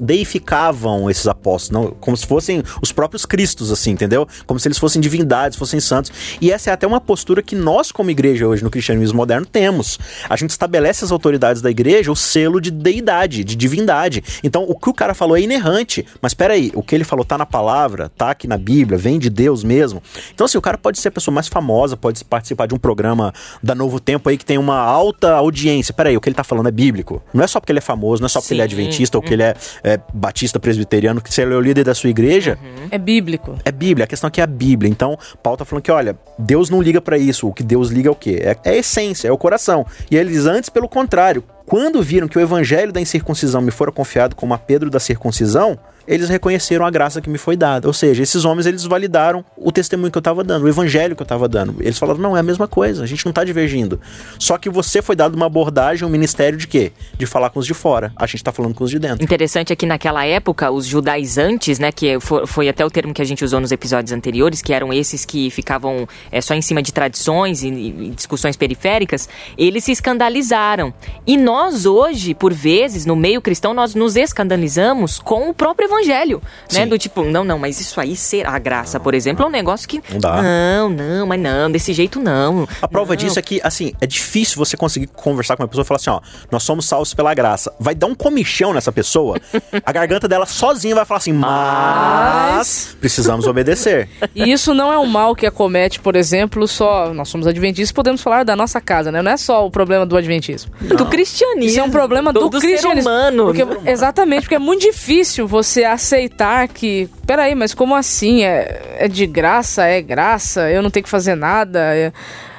deificavam 0.00 1.10
esses 1.10 1.26
apóstolos, 1.26 1.70
não, 1.70 1.90
como 2.00 2.16
se 2.16 2.26
fossem 2.26 2.62
os 2.82 2.92
próprios 2.96 3.26
cristos, 3.26 3.70
assim, 3.70 3.90
entendeu? 3.90 4.26
Como 4.46 4.58
se 4.58 4.66
eles 4.66 4.78
fossem 4.78 5.00
divindades, 5.00 5.58
fossem 5.58 5.78
santos. 5.78 6.10
E 6.40 6.50
essa 6.50 6.70
é 6.70 6.72
até 6.72 6.86
uma 6.86 7.00
postura 7.00 7.42
que 7.42 7.54
nós, 7.54 7.92
como 7.92 8.10
igreja 8.10 8.48
hoje 8.48 8.64
no 8.64 8.70
cristianismo 8.70 9.18
moderno, 9.18 9.46
temos. 9.46 9.98
A 10.28 10.34
gente 10.34 10.50
estabelece 10.50 11.04
as 11.04 11.12
autoridades 11.12 11.60
da 11.60 11.70
igreja 11.70 12.10
o 12.10 12.16
selo 12.16 12.60
de 12.60 12.70
deidade, 12.70 13.44
de 13.44 13.54
divindade. 13.54 14.24
Então, 14.42 14.64
o 14.64 14.74
que 14.74 14.88
o 14.88 14.94
cara 14.94 15.14
falou 15.14 15.36
é 15.36 15.42
inerrante. 15.42 16.06
Mas 16.22 16.32
peraí, 16.32 16.72
o 16.74 16.82
que 16.82 16.94
ele 16.94 17.04
falou 17.04 17.24
tá 17.24 17.36
na 17.36 17.44
palavra, 17.44 18.10
tá 18.16 18.30
aqui 18.30 18.48
na 18.48 18.56
Bíblia, 18.56 18.98
vem 18.98 19.18
de 19.18 19.28
Deus 19.28 19.62
mesmo. 19.62 20.02
Então, 20.34 20.46
assim, 20.46 20.56
o 20.56 20.62
cara 20.62 20.78
pode 20.78 20.98
ser 20.98 21.08
a 21.08 21.12
pessoa 21.12 21.34
mais 21.34 21.48
famosa, 21.48 21.96
pode 21.96 22.24
participar 22.24 22.66
de 22.66 22.74
um 22.74 22.78
programa 22.78 23.32
da 23.62 23.74
Novo 23.74 24.00
Tempo 24.00 24.28
aí 24.30 24.38
que 24.38 24.44
tem 24.44 24.56
uma 24.56 24.78
alta 24.78 25.32
audiência. 25.32 25.92
Peraí, 25.92 26.16
o 26.16 26.20
que 26.20 26.28
ele 26.28 26.36
tá 26.36 26.44
falando 26.44 26.68
é 26.68 26.72
bíblico. 26.72 27.22
Não 27.34 27.44
é 27.44 27.46
só 27.46 27.60
porque 27.60 27.72
ele 27.72 27.78
é 27.78 27.82
famoso, 27.82 28.22
não 28.22 28.26
é 28.26 28.28
só 28.28 28.40
porque 28.40 28.54
ele 28.54 28.62
é 28.62 28.68
Sim. 28.68 28.74
adventista 28.74 29.18
ou 29.18 29.22
que 29.22 29.34
ele 29.34 29.42
é, 29.42 29.54
é 29.82 30.00
batista 30.14 30.58
presbiteriano, 30.58 31.20
que 31.20 31.32
se 31.32 31.42
ele 31.42 31.52
é 31.52 31.56
o 31.56 31.60
líder 31.60 31.84
da 31.84 31.94
sua 31.94 32.10
igreja, 32.10 32.58
É 32.90 32.98
bíblico. 32.98 33.56
é 33.64 33.72
Bíblia, 33.72 34.04
a 34.04 34.06
questão 34.06 34.28
aqui 34.28 34.40
é 34.40 34.44
a 34.44 34.46
Bíblia. 34.46 34.90
Então, 34.90 35.18
Paulo 35.42 35.56
tá 35.56 35.64
falando 35.64 35.82
que, 35.82 35.90
olha, 35.90 36.18
Deus 36.38 36.70
não 36.70 36.82
liga 36.82 37.00
pra 37.00 37.18
isso. 37.18 37.48
O 37.48 37.52
que 37.52 37.62
Deus 37.62 37.88
liga 37.88 38.08
é 38.08 38.12
o 38.12 38.14
quê? 38.14 38.38
É, 38.40 38.56
é 38.64 38.70
a 38.70 38.76
essência, 38.76 39.28
é 39.28 39.32
o 39.32 39.38
coração. 39.38 39.86
E 40.10 40.16
eles 40.16 40.46
antes, 40.46 40.68
pelo 40.70 40.88
contrário, 40.88 41.42
quando 41.64 42.02
viram 42.02 42.28
que 42.28 42.38
o 42.38 42.40
evangelho 42.40 42.92
da 42.92 43.00
incircuncisão 43.00 43.60
me 43.60 43.70
fora 43.70 43.90
confiado 43.90 44.36
como 44.36 44.54
a 44.54 44.58
Pedro 44.58 44.88
da 44.90 45.00
circuncisão, 45.00 45.78
eles 46.06 46.28
reconheceram 46.28 46.84
a 46.86 46.90
graça 46.90 47.20
que 47.20 47.28
me 47.30 47.38
foi 47.38 47.56
dada. 47.56 47.86
Ou 47.88 47.92
seja, 47.94 48.22
esses 48.22 48.44
homens 48.44 48.66
eles 48.66 48.84
validaram 48.84 49.44
o 49.56 49.72
testemunho 49.72 50.10
que 50.10 50.18
eu 50.18 50.20
estava 50.20 50.42
dando, 50.44 50.64
o 50.64 50.68
evangelho 50.68 51.14
que 51.16 51.22
eu 51.22 51.24
estava 51.24 51.48
dando. 51.48 51.76
Eles 51.80 51.98
falaram: 51.98 52.20
"Não, 52.20 52.36
é 52.36 52.40
a 52.40 52.42
mesma 52.42 52.68
coisa, 52.68 53.02
a 53.02 53.06
gente 53.06 53.24
não 53.24 53.30
está 53.30 53.44
divergindo. 53.44 54.00
Só 54.38 54.58
que 54.58 54.68
você 54.70 55.00
foi 55.02 55.16
dado 55.16 55.34
uma 55.34 55.46
abordagem, 55.46 56.06
um 56.06 56.10
ministério 56.10 56.58
de 56.58 56.66
quê? 56.66 56.92
De 57.16 57.26
falar 57.26 57.50
com 57.50 57.58
os 57.58 57.66
de 57.66 57.74
fora. 57.74 58.12
A 58.16 58.26
gente 58.26 58.36
está 58.36 58.52
falando 58.52 58.74
com 58.74 58.84
os 58.84 58.90
de 58.90 58.98
dentro. 58.98 59.22
Interessante 59.22 59.72
é 59.72 59.76
que 59.76 59.86
naquela 59.86 60.24
época, 60.24 60.70
os 60.70 60.86
judaizantes, 60.86 61.78
né, 61.78 61.90
que 61.90 62.18
fo- 62.20 62.46
foi, 62.46 62.68
até 62.68 62.84
o 62.84 62.90
termo 62.90 63.12
que 63.14 63.22
a 63.22 63.24
gente 63.24 63.44
usou 63.44 63.60
nos 63.60 63.72
episódios 63.72 64.12
anteriores, 64.12 64.60
que 64.62 64.72
eram 64.72 64.92
esses 64.92 65.24
que 65.24 65.50
ficavam 65.50 66.06
é, 66.30 66.40
só 66.40 66.54
em 66.54 66.62
cima 66.62 66.82
de 66.82 66.92
tradições 66.92 67.62
e, 67.62 67.68
e 67.68 68.10
discussões 68.14 68.56
periféricas, 68.56 69.28
eles 69.56 69.84
se 69.84 69.92
escandalizaram. 69.92 70.92
E 71.26 71.36
nós 71.36 71.86
hoje, 71.86 72.34
por 72.34 72.52
vezes, 72.52 73.06
no 73.06 73.16
meio 73.16 73.40
cristão, 73.40 73.72
nós 73.74 73.94
nos 73.94 74.16
escandalizamos 74.16 75.18
com 75.18 75.48
o 75.48 75.54
próprio 75.54 75.86
evangelho, 75.86 75.95
né, 76.04 76.40
Sim. 76.68 76.86
do 76.88 76.98
tipo, 76.98 77.22
não, 77.24 77.44
não, 77.44 77.58
mas 77.58 77.80
isso 77.80 78.00
aí 78.00 78.16
será 78.16 78.50
a 78.52 78.58
graça, 78.58 78.98
por 79.00 79.14
exemplo, 79.14 79.44
é 79.44 79.48
um 79.48 79.50
negócio 79.50 79.88
que 79.88 80.02
Não 80.10 80.18
dá. 80.18 80.42
não, 80.42 80.88
não, 80.88 81.26
mas 81.26 81.40
não, 81.40 81.70
desse 81.70 81.92
jeito 81.92 82.20
não. 82.20 82.66
A 82.82 82.88
prova 82.88 83.12
Não. 83.14 83.16
disso 83.16 83.38
é 83.38 83.42
que, 83.42 83.60
assim, 83.64 83.92
é 84.00 84.06
difícil 84.06 84.56
você 84.56 84.76
conseguir 84.76 85.06
conversar 85.08 85.56
com 85.56 85.62
uma 85.62 85.68
pessoa 85.68 85.82
e 85.84 85.86
falar 85.86 85.96
assim, 85.96 86.10
ó, 86.10 86.20
nós 86.50 86.62
somos 86.62 86.86
salvos 86.86 87.14
pela 87.14 87.32
graça. 87.34 87.72
Vai 87.78 87.94
dar 87.94 88.06
um 88.06 88.14
comichão 88.14 88.72
nessa 88.72 88.90
pessoa, 88.92 89.38
a 89.84 89.92
garganta 89.92 90.26
dela 90.28 90.46
sozinha 90.46 90.94
vai 90.94 91.04
falar 91.04 91.18
assim, 91.18 91.32
mas 91.32 92.96
precisamos 93.00 93.46
obedecer. 93.46 94.08
E 94.34 94.52
isso 94.52 94.74
não 94.74 94.92
é 94.92 94.98
um 94.98 95.06
mal 95.06 95.34
que 95.34 95.46
acomete, 95.46 95.98
por 95.98 96.14
exemplo, 96.14 96.66
só. 96.68 97.12
Nós 97.14 97.28
somos 97.28 97.46
adventistas, 97.46 97.90
podemos 97.92 98.20
falar 98.20 98.44
da 98.44 98.54
nossa 98.54 98.80
casa, 98.82 99.10
né? 99.10 99.22
Não 99.22 99.30
é 99.30 99.36
só 99.36 99.64
o 99.64 99.70
problema 99.70 100.04
do 100.04 100.14
adventismo. 100.16 100.70
do 100.80 101.06
cristianismo. 101.06 101.62
Isso 101.70 101.80
é 101.80 101.82
um 101.82 101.90
problema 101.90 102.32
do, 102.34 102.48
do 102.50 102.58
cristianismo. 102.60 103.02
ser 103.02 103.08
humano. 103.08 103.44
Porque- 103.46 103.90
exatamente, 103.90 104.42
porque 104.42 104.54
é 104.54 104.58
muito 104.58 104.82
difícil 104.82 105.46
você 105.46 105.84
aceitar 105.86 106.68
que. 106.68 107.08
Peraí, 107.26 107.54
mas 107.54 107.74
como 107.74 107.94
assim? 107.94 108.44
É, 108.44 108.96
é 108.98 109.08
de 109.08 109.26
graça? 109.26 109.84
É 109.84 110.00
graça? 110.02 110.70
Eu 110.70 110.82
não 110.82 110.90
tenho 110.90 111.04
que 111.04 111.10
fazer 111.10 111.34
nada? 111.34 111.80
É- 111.94 112.12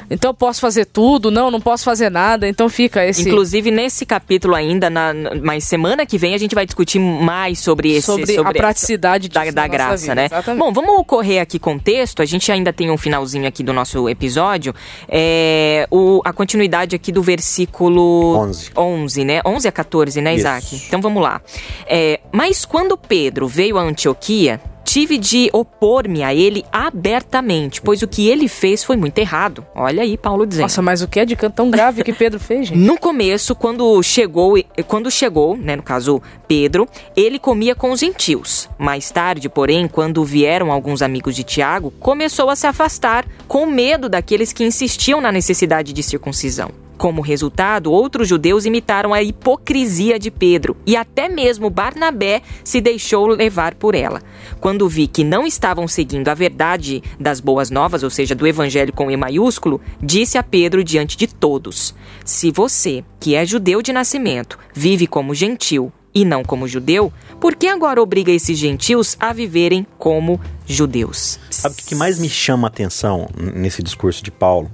então 0.09 0.31
eu 0.31 0.33
posso 0.33 0.61
fazer 0.61 0.85
tudo? 0.85 1.29
Não, 1.29 1.51
não 1.51 1.59
posso 1.61 1.83
fazer 1.83 2.09
nada. 2.09 2.47
Então 2.47 2.69
fica 2.69 3.05
esse. 3.05 3.27
Inclusive, 3.27 3.71
nesse 3.71 4.05
capítulo 4.05 4.55
ainda, 4.55 4.89
na, 4.89 5.13
na- 5.13 5.35
mas 5.35 5.63
semana 5.63 6.05
que 6.05 6.17
vem, 6.17 6.33
a 6.33 6.37
gente 6.37 6.55
vai 6.55 6.65
discutir 6.65 6.99
mais 6.99 7.59
sobre 7.59 7.91
esse... 7.93 8.05
Sobre 8.05 8.37
a 8.37 8.51
praticidade 8.51 9.29
da, 9.29 9.43
disso 9.43 9.55
da 9.55 9.67
graça, 9.67 9.97
vida, 9.97 10.15
né? 10.15 10.25
exatamente. 10.25 10.63
Bom, 10.63 10.71
vamos 10.71 11.03
correr 11.05 11.39
aqui 11.39 11.59
contexto. 11.59 12.21
A 12.21 12.25
gente 12.25 12.51
ainda 12.51 12.71
tem 12.71 12.89
um 12.89 12.97
finalzinho 12.97 13.47
aqui 13.47 13.63
do 13.63 13.73
nosso 13.73 14.07
episódio. 14.07 14.73
É, 15.07 15.87
o, 15.91 16.21
a 16.23 16.31
continuidade 16.31 16.95
aqui 16.95 17.11
do 17.11 17.21
versículo 17.21 18.37
11. 18.37 18.71
11, 18.77 19.25
né? 19.25 19.41
11 19.45 19.67
a 19.67 19.71
14, 19.71 20.21
né, 20.21 20.31
Isso. 20.31 20.39
Isaac? 20.41 20.83
Então 20.87 21.01
vamos 21.01 21.21
lá. 21.21 21.41
É, 21.85 22.19
mas 22.31 22.65
quando 22.65 22.97
Pedro 22.97 23.47
veio 23.47 23.77
a 23.77 23.81
Antioquia, 23.81 24.61
tive 24.87 25.17
de 25.17 25.49
opor-me 25.51 26.23
a 26.23 26.33
ele 26.33 26.63
abertamente, 26.71 27.81
pois 27.81 28.01
o 28.01 28.07
que 28.07 28.29
ele 28.29 28.47
fez 28.47 28.85
foi 28.85 28.95
muito 28.95 29.17
errado. 29.19 29.65
Olha 29.75 30.01
aí, 30.01 30.17
Paulo 30.17 30.47
dizendo. 30.47 30.63
Nossa, 30.63 30.81
mas 30.81 31.01
o 31.01 31.09
que 31.09 31.19
é 31.19 31.25
de 31.25 31.35
canto 31.35 31.55
tão 31.55 31.69
grave 31.69 32.05
que 32.05 32.13
Pedro 32.13 32.39
fez, 32.39 32.67
gente? 32.67 32.79
No 32.79 32.97
começo, 32.97 33.53
quando 33.53 34.01
chegou, 34.01 34.53
quando 34.87 35.11
chegou, 35.11 35.57
né, 35.57 35.75
no 35.75 35.83
caso 35.83 36.21
Pedro, 36.47 36.87
ele 37.17 37.37
comia 37.37 37.75
com 37.75 37.91
os 37.91 37.99
gentios. 37.99 38.69
Mais 38.77 39.11
tarde, 39.11 39.49
porém, 39.49 39.89
quando 39.89 40.23
vieram 40.23 40.71
alguns 40.71 41.01
amigos 41.01 41.35
de 41.35 41.43
Tiago, 41.43 41.91
começou 41.99 42.49
a 42.49 42.55
se 42.55 42.65
afastar 42.65 43.25
com 43.45 43.65
medo 43.65 44.07
daqueles 44.07 44.53
que 44.53 44.63
insistiam 44.63 45.19
na 45.19 45.33
necessidade 45.33 45.91
de 45.91 46.01
circuncisão. 46.01 46.86
Como 46.97 47.21
resultado, 47.21 47.91
outros 47.91 48.27
judeus 48.27 48.65
imitaram 48.65 49.13
a 49.13 49.21
hipocrisia 49.21 50.17
de 50.17 50.31
Pedro 50.31 50.75
e 50.85 50.95
até 50.95 51.29
mesmo 51.29 51.69
Barnabé 51.69 52.41
se 52.63 52.81
deixou 52.81 53.27
levar 53.27 53.75
por 53.75 53.93
ela. 53.93 54.21
Quando 54.59 54.89
vi 54.89 55.05
que 55.07 55.23
não 55.23 55.45
estavam 55.45 55.87
seguindo 55.87 56.27
a 56.29 56.33
verdade 56.33 57.03
das 57.19 57.39
boas 57.39 57.69
novas, 57.69 58.01
ou 58.01 58.09
seja, 58.09 58.33
do 58.33 58.47
evangelho 58.47 58.91
com 58.91 59.11
E 59.11 59.17
maiúsculo, 59.17 59.79
disse 60.01 60.37
a 60.39 60.43
Pedro 60.43 60.83
diante 60.83 61.15
de 61.15 61.27
todos: 61.27 61.93
Se 62.25 62.51
você, 62.51 63.03
que 63.19 63.35
é 63.35 63.45
judeu 63.45 63.81
de 63.81 63.93
nascimento, 63.93 64.57
vive 64.73 65.05
como 65.05 65.35
gentil 65.35 65.91
e 66.15 66.25
não 66.25 66.43
como 66.43 66.67
judeu, 66.67 67.13
por 67.39 67.55
que 67.55 67.67
agora 67.67 68.01
obriga 68.01 68.31
esses 68.31 68.57
gentios 68.57 69.15
a 69.19 69.31
viverem 69.31 69.85
como 69.99 70.41
judeus? 70.65 71.39
Sabe 71.51 71.75
o 71.75 71.85
que 71.85 71.93
mais 71.93 72.17
me 72.17 72.27
chama 72.27 72.67
a 72.67 72.69
atenção 72.69 73.29
nesse 73.37 73.83
discurso 73.83 74.23
de 74.23 74.31
Paulo? 74.31 74.71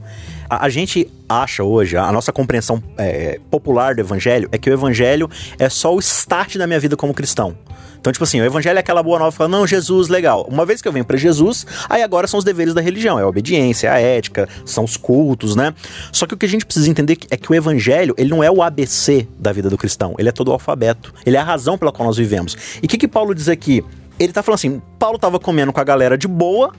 A, 0.53 0.65
a 0.65 0.69
gente 0.69 1.09
acha 1.27 1.63
hoje, 1.63 1.97
a 1.97 2.11
nossa 2.11 2.31
compreensão 2.31 2.81
é, 2.97 3.39
popular 3.49 3.95
do 3.95 4.01
evangelho 4.01 4.47
é 4.51 4.57
que 4.57 4.69
o 4.69 4.73
evangelho 4.73 5.29
é 5.57 5.67
só 5.67 5.93
o 5.95 5.99
start 5.99 6.57
da 6.57 6.67
minha 6.67 6.79
vida 6.79 6.95
como 6.95 7.13
cristão. 7.13 7.57
Então, 7.99 8.11
tipo 8.11 8.23
assim, 8.23 8.41
o 8.41 8.43
evangelho 8.43 8.77
é 8.77 8.79
aquela 8.81 9.01
boa 9.01 9.17
nova 9.17 9.31
fala, 9.31 9.47
não, 9.47 9.65
Jesus, 9.65 10.09
legal. 10.09 10.45
Uma 10.51 10.65
vez 10.65 10.81
que 10.81 10.87
eu 10.87 10.91
venho 10.91 11.05
pra 11.05 11.15
Jesus, 11.15 11.65
aí 11.89 12.03
agora 12.03 12.27
são 12.27 12.37
os 12.37 12.43
deveres 12.43 12.73
da 12.73 12.81
religião, 12.81 13.17
é 13.17 13.23
a 13.23 13.27
obediência, 13.27 13.87
é 13.87 13.91
a 13.91 13.99
ética, 13.99 14.47
são 14.65 14.83
os 14.83 14.97
cultos, 14.97 15.55
né? 15.55 15.73
Só 16.11 16.27
que 16.27 16.33
o 16.33 16.37
que 16.37 16.45
a 16.45 16.49
gente 16.49 16.65
precisa 16.65 16.89
entender 16.89 17.17
é 17.31 17.37
que 17.37 17.49
o 17.49 17.55
evangelho, 17.55 18.13
ele 18.17 18.29
não 18.29 18.43
é 18.43 18.51
o 18.51 18.61
ABC 18.61 19.25
da 19.39 19.53
vida 19.53 19.69
do 19.69 19.77
cristão, 19.77 20.15
ele 20.19 20.27
é 20.27 20.31
todo 20.33 20.49
o 20.49 20.51
alfabeto. 20.51 21.13
Ele 21.25 21.37
é 21.37 21.39
a 21.39 21.43
razão 21.43 21.77
pela 21.77 21.93
qual 21.93 22.05
nós 22.05 22.17
vivemos. 22.17 22.57
E 22.81 22.85
o 22.85 22.89
que 22.89 22.97
que 22.97 23.07
Paulo 23.07 23.33
diz 23.33 23.47
aqui? 23.47 23.83
Ele 24.19 24.33
tá 24.33 24.43
falando 24.43 24.55
assim, 24.55 24.81
Paulo 25.03 25.19
tava 25.19 25.37
comendo 25.37 25.73
com 25.73 25.81
a 25.81 25.83
galera 25.83 26.17
de 26.17 26.29
boa, 26.29 26.71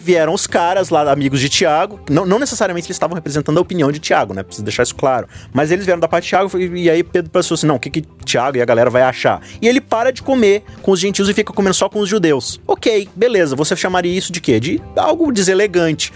vieram 0.00 0.32
os 0.32 0.46
caras 0.46 0.88
lá, 0.88 1.10
amigos 1.10 1.40
de 1.40 1.48
Tiago, 1.48 1.98
não, 2.08 2.24
não 2.24 2.38
necessariamente 2.38 2.86
eles 2.86 2.94
estavam 2.94 3.16
representando 3.16 3.58
a 3.58 3.60
opinião 3.60 3.90
de 3.90 3.98
Tiago, 3.98 4.32
né, 4.32 4.44
preciso 4.44 4.62
deixar 4.64 4.84
isso 4.84 4.94
claro, 4.94 5.26
mas 5.52 5.72
eles 5.72 5.84
vieram 5.84 5.98
da 5.98 6.06
parte 6.06 6.22
de 6.22 6.28
Tiago, 6.28 6.58
e 6.76 6.88
aí 6.88 7.02
Pedro 7.02 7.28
pensou 7.32 7.56
assim, 7.56 7.66
não, 7.66 7.74
o 7.74 7.80
que 7.80 7.90
que 7.90 8.02
Tiago 8.24 8.56
e 8.56 8.62
a 8.62 8.64
galera 8.64 8.88
vai 8.88 9.02
achar? 9.02 9.40
E 9.60 9.66
ele 9.66 9.80
para 9.80 10.12
de 10.12 10.22
comer 10.22 10.62
com 10.80 10.92
os 10.92 11.00
gentios 11.00 11.28
e 11.28 11.34
fica 11.34 11.52
comendo 11.52 11.74
só 11.74 11.88
com 11.88 11.98
os 11.98 12.08
judeus. 12.08 12.60
Ok, 12.68 13.08
beleza, 13.16 13.56
você 13.56 13.74
chamaria 13.74 14.16
isso 14.16 14.30
de 14.32 14.40
quê? 14.40 14.60
De 14.60 14.80
algo 14.96 15.32
deselegante. 15.32 16.12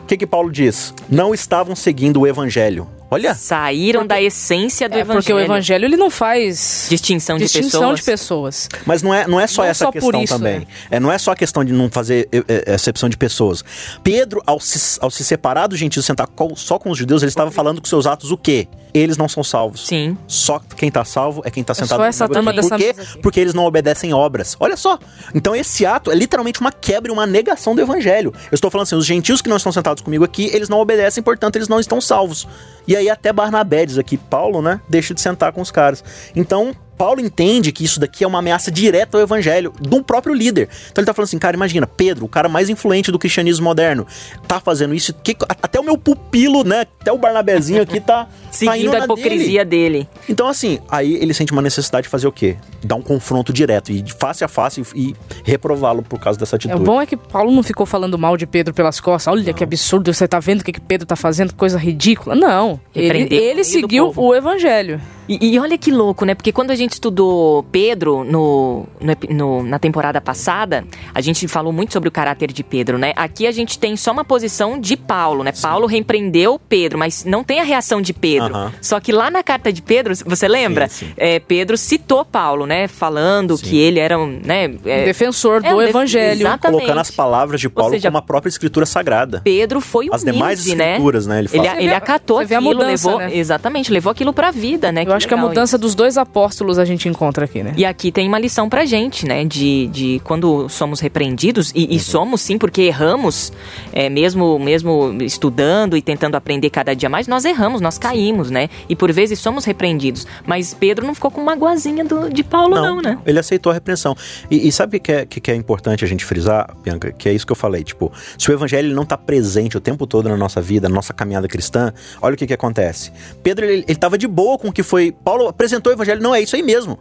O 0.00 0.06
que 0.06 0.16
que 0.16 0.26
Paulo 0.26 0.50
diz? 0.50 0.94
Não 1.06 1.34
estavam 1.34 1.76
seguindo 1.76 2.18
o 2.22 2.26
evangelho. 2.26 2.88
Olha, 3.12 3.34
Saíram 3.34 4.06
da 4.06 4.22
essência 4.22 4.88
do 4.88 4.94
É 4.94 5.00
evangelho. 5.00 5.20
porque 5.20 5.32
o 5.32 5.40
evangelho 5.40 5.84
ele 5.84 5.96
não 5.96 6.08
faz 6.10 6.86
Distinção 6.88 7.38
de 7.38 7.42
distinção 7.42 7.80
pessoas. 7.80 7.98
de 7.98 8.04
pessoas. 8.06 8.68
Mas 8.86 9.02
não 9.02 9.12
é, 9.12 9.26
não 9.26 9.40
é 9.40 9.48
só 9.48 9.62
Não 9.62 9.68
essa 9.68 9.84
só 9.86 9.90
por 9.90 10.00
questão 10.00 10.22
isso, 10.22 10.34
também. 10.38 10.60
né? 10.60 10.66
É, 10.92 11.00
não 11.00 11.09
não 11.10 11.14
é 11.14 11.18
só 11.18 11.32
a 11.32 11.36
questão 11.36 11.64
de 11.64 11.72
não 11.72 11.90
fazer 11.90 12.28
é, 12.30 12.70
é, 12.70 12.74
exceção 12.74 13.08
de 13.08 13.16
pessoas. 13.16 13.64
Pedro, 14.04 14.40
ao 14.46 14.60
se, 14.60 14.98
ao 15.00 15.10
se 15.10 15.24
separar 15.24 15.66
dos 15.66 15.78
gentios, 15.78 16.06
sentar 16.06 16.28
só 16.54 16.78
com 16.78 16.90
os 16.90 16.96
judeus, 16.98 17.22
ele 17.22 17.30
estava 17.30 17.50
falando 17.50 17.80
com 17.80 17.88
seus 17.88 18.06
atos 18.06 18.30
o 18.30 18.36
quê? 18.36 18.68
Eles 18.94 19.16
não 19.16 19.28
são 19.28 19.42
salvos. 19.42 19.86
Sim. 19.86 20.16
Só 20.28 20.60
quem 20.76 20.90
tá 20.90 21.04
salvo 21.04 21.42
é 21.44 21.50
quem 21.50 21.64
tá 21.64 21.74
sentado 21.74 21.98
só 21.98 22.04
essa 22.04 22.24
aqui. 22.26 22.52
dessa 22.52 22.68
Por 22.68 22.78
quê? 22.78 22.94
Porque 23.22 23.40
eles 23.40 23.54
não 23.54 23.64
obedecem 23.64 24.12
obras. 24.12 24.56
Olha 24.60 24.76
só. 24.76 24.98
Então 25.34 25.54
esse 25.54 25.84
ato 25.84 26.12
é 26.12 26.14
literalmente 26.14 26.60
uma 26.60 26.70
quebra 26.70 27.12
uma 27.12 27.26
negação 27.26 27.74
do 27.74 27.80
evangelho. 27.80 28.32
Eu 28.50 28.54
estou 28.54 28.70
falando 28.70 28.84
assim, 28.84 28.96
os 28.96 29.06
gentios 29.06 29.42
que 29.42 29.48
não 29.48 29.56
estão 29.56 29.72
sentados 29.72 30.02
comigo 30.02 30.24
aqui, 30.24 30.48
eles 30.52 30.68
não 30.68 30.78
obedecem, 30.78 31.22
portanto, 31.22 31.56
eles 31.56 31.68
não 31.68 31.80
estão 31.80 32.00
salvos. 32.00 32.46
E 32.86 32.96
aí 32.96 33.10
até 33.10 33.32
Barnabé 33.32 33.84
diz 33.84 33.98
aqui, 33.98 34.16
Paulo, 34.16 34.62
né, 34.62 34.80
deixa 34.88 35.12
de 35.12 35.20
sentar 35.20 35.52
com 35.52 35.60
os 35.60 35.72
caras. 35.72 36.04
Então, 36.36 36.74
Paulo 37.00 37.18
entende 37.18 37.72
que 37.72 37.82
isso 37.82 37.98
daqui 37.98 38.24
é 38.24 38.26
uma 38.26 38.40
ameaça 38.40 38.70
direta 38.70 39.16
ao 39.16 39.22
evangelho 39.22 39.72
do 39.80 40.04
próprio 40.04 40.34
líder. 40.34 40.68
Então 40.92 41.00
ele 41.00 41.06
tá 41.06 41.14
falando 41.14 41.28
assim, 41.28 41.38
cara, 41.38 41.56
imagina, 41.56 41.86
Pedro, 41.86 42.26
o 42.26 42.28
cara 42.28 42.46
mais 42.46 42.68
influente 42.68 43.10
do 43.10 43.18
cristianismo 43.18 43.64
moderno, 43.64 44.06
tá 44.46 44.60
fazendo 44.60 44.94
isso, 44.94 45.14
que, 45.14 45.34
até 45.48 45.80
o 45.80 45.82
meu 45.82 45.96
pupilo, 45.96 46.62
né, 46.62 46.84
até 47.00 47.10
o 47.10 47.16
Barnabézinho 47.16 47.80
aqui 47.80 48.00
tá, 48.00 48.24
tá 48.24 48.28
indo 48.44 48.54
Seguindo 48.54 48.94
a 48.94 48.98
na 48.98 49.04
hipocrisia 49.06 49.64
dele. 49.64 50.06
então, 50.28 50.46
assim, 50.46 50.78
aí 50.90 51.14
ele 51.14 51.32
sente 51.32 51.52
uma 51.52 51.62
necessidade 51.62 52.02
de 52.02 52.10
fazer 52.10 52.26
o 52.26 52.32
quê? 52.32 52.58
Dar 52.84 52.96
um 52.96 53.02
confronto 53.02 53.50
direto 53.50 53.90
e 53.90 54.02
de 54.02 54.12
face 54.12 54.44
a 54.44 54.48
face 54.48 54.82
e, 54.94 55.00
e 55.08 55.16
reprová-lo 55.42 56.02
por 56.02 56.20
causa 56.20 56.38
dessa 56.38 56.56
É, 56.56 56.58
atitude. 56.58 56.82
o 56.82 56.84
bom 56.84 57.00
é 57.00 57.06
que 57.06 57.16
Paulo 57.16 57.50
não 57.50 57.62
ficou 57.62 57.86
falando 57.86 58.18
mal 58.18 58.36
de 58.36 58.46
Pedro 58.46 58.74
pelas 58.74 59.00
costas. 59.00 59.32
Olha 59.32 59.54
que 59.54 59.64
absurdo, 59.64 60.12
você 60.12 60.28
tá 60.28 60.38
vendo 60.38 60.60
o 60.60 60.64
que, 60.64 60.72
que 60.72 60.80
Pedro 60.82 61.06
tá 61.06 61.16
fazendo? 61.16 61.54
Coisa 61.54 61.78
ridícula. 61.78 62.36
Não. 62.36 62.78
Ele, 62.94 63.34
ele 63.34 63.64
seguiu 63.64 64.12
o 64.14 64.34
evangelho. 64.34 65.00
E, 65.32 65.54
e 65.54 65.58
olha 65.60 65.78
que 65.78 65.92
louco, 65.92 66.24
né? 66.24 66.34
Porque 66.34 66.50
quando 66.50 66.72
a 66.72 66.74
gente 66.74 66.92
estudou 66.94 67.62
Pedro 67.70 68.24
no, 68.24 68.84
no 69.00 69.16
no- 69.30 69.62
na 69.62 69.78
temporada 69.78 70.20
passada, 70.20 70.84
a 71.14 71.20
gente 71.20 71.46
falou 71.46 71.72
muito 71.72 71.92
sobre 71.92 72.08
o 72.08 72.12
caráter 72.12 72.50
de 72.52 72.64
Pedro, 72.64 72.98
né? 72.98 73.12
Aqui 73.14 73.46
a 73.46 73.52
gente 73.52 73.78
tem 73.78 73.96
só 73.96 74.10
uma 74.10 74.24
posição 74.24 74.78
de 74.78 74.96
Paulo, 74.96 75.44
né? 75.44 75.52
Paulo 75.62 75.86
repreendeu 75.86 76.58
Pedro, 76.68 76.98
mas 76.98 77.24
não 77.24 77.44
tem 77.44 77.60
a 77.60 77.62
reação 77.64 78.02
de 78.02 78.12
Pedro. 78.12 78.52
Aham. 78.54 78.72
Só 78.82 78.98
que 78.98 79.12
lá 79.12 79.30
na 79.30 79.42
carta 79.44 79.72
de 79.72 79.80
Pedro, 79.82 80.12
você 80.26 80.48
lembra? 80.48 80.88
Sim, 80.88 81.06
sim. 81.06 81.12
É, 81.16 81.38
Pedro 81.38 81.76
citou 81.76 82.24
Paulo, 82.24 82.66
né? 82.66 82.88
Falando 82.88 83.56
Sim. 83.56 83.64
que 83.66 83.78
ele 83.78 84.00
era 84.00 84.18
um, 84.18 84.26
né? 84.44 84.64
é, 84.84 85.04
Defensor 85.04 85.60
é 85.64 85.70
do 85.70 85.76
um 85.76 85.78
def- 85.78 85.90
evangelho. 85.90 86.40
Exatamente. 86.40 86.80
Colocando 86.80 86.98
as 87.00 87.10
palavras 87.12 87.60
de 87.60 87.68
Paulo 87.68 87.92
seja, 87.92 88.08
como 88.08 88.18
a 88.18 88.22
própria 88.22 88.48
escritura 88.48 88.84
sagrada. 88.84 89.40
Pedro 89.44 89.80
foi 89.80 90.08
As 90.10 90.22
humilde, 90.22 90.38
demais 90.38 90.66
né? 90.74 90.88
escrituras, 90.90 91.26
né? 91.28 91.38
Ele 91.38 91.48
Ele, 91.52 91.66
fala. 91.68 91.78
ele 91.80 91.88
vê- 91.88 91.94
acatou 91.94 92.38
aquilo, 92.40 92.62
mudança, 92.62 92.86
levou, 93.08 93.18
né? 93.18 93.30
exatamente, 93.36 93.92
levou 93.92 94.10
aquilo 94.10 94.32
pra 94.32 94.50
vida, 94.50 94.90
né? 94.90 95.04
Eu 95.06 95.12
acho 95.20 95.28
que 95.28 95.34
a 95.34 95.36
mudança 95.36 95.78
dos 95.78 95.94
dois 95.94 96.16
apóstolos 96.16 96.78
a 96.78 96.84
gente 96.84 97.08
encontra 97.08 97.44
aqui, 97.44 97.62
né? 97.62 97.72
E 97.76 97.84
aqui 97.84 98.10
tem 98.10 98.26
uma 98.26 98.38
lição 98.38 98.68
pra 98.68 98.84
gente, 98.84 99.26
né? 99.26 99.44
De, 99.44 99.86
de 99.88 100.20
quando 100.24 100.68
somos 100.68 101.00
repreendidos, 101.00 101.72
e, 101.74 101.94
e 101.94 102.00
somos 102.00 102.40
sim, 102.40 102.58
porque 102.58 102.82
erramos, 102.82 103.52
é, 103.92 104.08
mesmo, 104.08 104.58
mesmo 104.58 105.16
estudando 105.22 105.96
e 105.96 106.02
tentando 106.02 106.34
aprender 106.34 106.70
cada 106.70 106.94
dia 106.94 107.08
mais, 107.08 107.26
nós 107.26 107.44
erramos, 107.44 107.80
nós 107.80 107.98
caímos, 107.98 108.50
né? 108.50 108.68
E 108.88 108.96
por 108.96 109.12
vezes 109.12 109.38
somos 109.38 109.64
repreendidos. 109.64 110.26
Mas 110.46 110.74
Pedro 110.74 111.06
não 111.06 111.14
ficou 111.14 111.30
com 111.30 111.40
uma 111.40 111.54
guazinha 111.54 112.04
do, 112.04 112.30
de 112.30 112.42
Paulo, 112.42 112.74
não, 112.74 113.00
né? 113.00 113.18
Ele 113.26 113.38
aceitou 113.38 113.70
a 113.70 113.74
repreensão. 113.74 114.16
E, 114.50 114.68
e 114.68 114.72
sabe 114.72 114.96
o 114.96 115.00
que 115.00 115.12
é, 115.12 115.26
que, 115.26 115.40
que 115.40 115.50
é 115.50 115.54
importante 115.54 116.04
a 116.04 116.08
gente 116.08 116.24
frisar, 116.24 116.74
Bianca? 116.82 117.12
Que 117.12 117.28
é 117.28 117.32
isso 117.32 117.46
que 117.46 117.52
eu 117.52 117.56
falei. 117.56 117.84
Tipo, 117.84 118.12
se 118.38 118.50
o 118.50 118.52
evangelho 118.52 118.94
não 118.94 119.04
tá 119.04 119.16
presente 119.16 119.76
o 119.76 119.80
tempo 119.80 120.06
todo 120.06 120.28
na 120.28 120.36
nossa 120.36 120.60
vida, 120.60 120.88
na 120.88 120.94
nossa 120.94 121.12
caminhada 121.12 121.48
cristã, 121.48 121.92
olha 122.20 122.34
o 122.34 122.36
que 122.36 122.46
que 122.46 122.54
acontece. 122.54 123.12
Pedro, 123.42 123.64
ele, 123.64 123.84
ele 123.86 123.98
tava 123.98 124.16
de 124.16 124.26
boa 124.26 124.58
com 124.58 124.68
o 124.68 124.72
que 124.72 124.82
foi. 124.82 125.09
Paulo 125.12 125.48
apresentou 125.48 125.92
o 125.92 125.94
evangelho. 125.94 126.22
Não, 126.22 126.34
é 126.34 126.40
isso 126.40 126.56
aí 126.56 126.62
mesmo. 126.62 126.98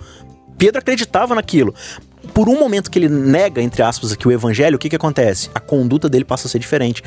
Pedro 0.57 0.79
acreditava 0.79 1.33
naquilo. 1.35 1.73
Por 2.33 2.49
um 2.49 2.59
momento 2.59 2.91
que 2.91 2.99
ele 2.99 3.07
nega, 3.07 3.61
entre 3.61 3.81
aspas, 3.81 4.11
aqui 4.11 4.27
o 4.27 4.31
evangelho, 4.31 4.75
o 4.75 4.79
que 4.79 4.89
que 4.89 4.95
acontece? 4.95 5.49
A 5.55 5.59
conduta 5.59 6.09
dele 6.09 6.25
passa 6.25 6.47
a 6.47 6.49
ser 6.49 6.59
diferente. 6.59 7.01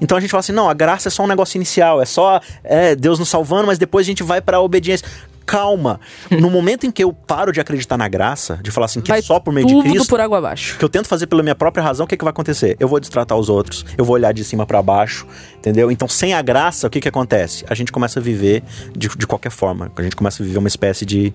Então 0.00 0.18
a 0.18 0.20
gente 0.20 0.30
fala 0.30 0.40
assim, 0.40 0.52
não, 0.52 0.68
a 0.68 0.74
graça 0.74 1.08
é 1.08 1.10
só 1.10 1.22
um 1.22 1.26
negócio 1.28 1.56
inicial, 1.56 2.02
é 2.02 2.04
só 2.04 2.40
é, 2.64 2.96
Deus 2.96 3.18
nos 3.18 3.28
salvando, 3.28 3.68
mas 3.68 3.78
depois 3.78 4.04
a 4.04 4.08
gente 4.08 4.22
vai 4.22 4.40
pra 4.40 4.60
obediência. 4.60 5.06
Calma. 5.46 6.00
No 6.36 6.50
momento 6.50 6.86
em 6.86 6.90
que 6.90 7.02
eu 7.02 7.12
paro 7.12 7.52
de 7.52 7.60
acreditar 7.60 7.96
na 7.96 8.08
graça, 8.08 8.58
de 8.62 8.70
falar 8.70 8.86
assim 8.86 9.00
que 9.00 9.08
Vai 9.08 9.22
só 9.22 9.40
por 9.40 9.52
meio 9.52 9.66
de 9.66 9.80
Cristo, 9.80 10.08
por 10.08 10.20
água 10.20 10.38
abaixo. 10.38 10.76
que 10.78 10.84
eu 10.84 10.88
tento 10.88 11.06
fazer 11.08 11.26
pela 11.26 11.42
minha 11.42 11.54
própria 11.54 11.82
razão, 11.82 12.04
o 12.04 12.08
que, 12.08 12.16
que 12.16 12.24
vai 12.24 12.30
acontecer? 12.30 12.76
Eu 12.78 12.88
vou 12.88 13.00
destratar 13.00 13.38
os 13.38 13.48
outros, 13.48 13.84
eu 13.96 14.04
vou 14.04 14.14
olhar 14.14 14.32
de 14.32 14.44
cima 14.44 14.66
pra 14.66 14.82
baixo, 14.82 15.26
entendeu? 15.56 15.90
Então, 15.90 16.08
sem 16.08 16.34
a 16.34 16.42
graça, 16.42 16.86
o 16.86 16.90
que, 16.90 17.00
que 17.00 17.08
acontece? 17.08 17.64
A 17.70 17.74
gente 17.74 17.90
começa 17.92 18.18
a 18.18 18.22
viver 18.22 18.62
de, 18.96 19.08
de 19.08 19.26
qualquer 19.26 19.50
forma. 19.50 19.90
A 19.96 20.02
gente 20.02 20.16
começa 20.16 20.42
a 20.42 20.46
viver 20.46 20.58
uma 20.58 20.68
espécie 20.68 21.06
de 21.06 21.32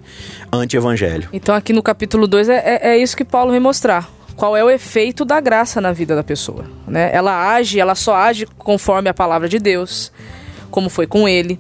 anti-evangelho. 0.52 1.30
Então 1.34 1.56
aqui 1.56 1.74
no 1.74 1.82
capítulo 1.82 2.28
2 2.28 2.50
é, 2.50 2.56
é, 2.58 2.90
é 2.90 2.98
isso 2.98 3.16
que 3.16 3.24
Paulo 3.26 3.52
vem 3.52 3.60
mostrar. 3.60 4.10
Qual 4.36 4.56
é 4.56 4.64
o 4.64 4.70
efeito 4.70 5.24
da 5.26 5.40
graça 5.40 5.80
na 5.80 5.92
vida 5.92 6.16
da 6.16 6.24
pessoa, 6.24 6.66
né? 6.88 7.10
Ela 7.14 7.54
age, 7.54 7.80
ela 7.80 7.96
só 7.96 8.16
age 8.16 8.46
conforme 8.58 9.10
a 9.10 9.14
palavra 9.14 9.48
de 9.48 9.60
Deus, 9.60 10.12
como 10.72 10.90
foi 10.90 11.06
com 11.06 11.28
ele. 11.28 11.60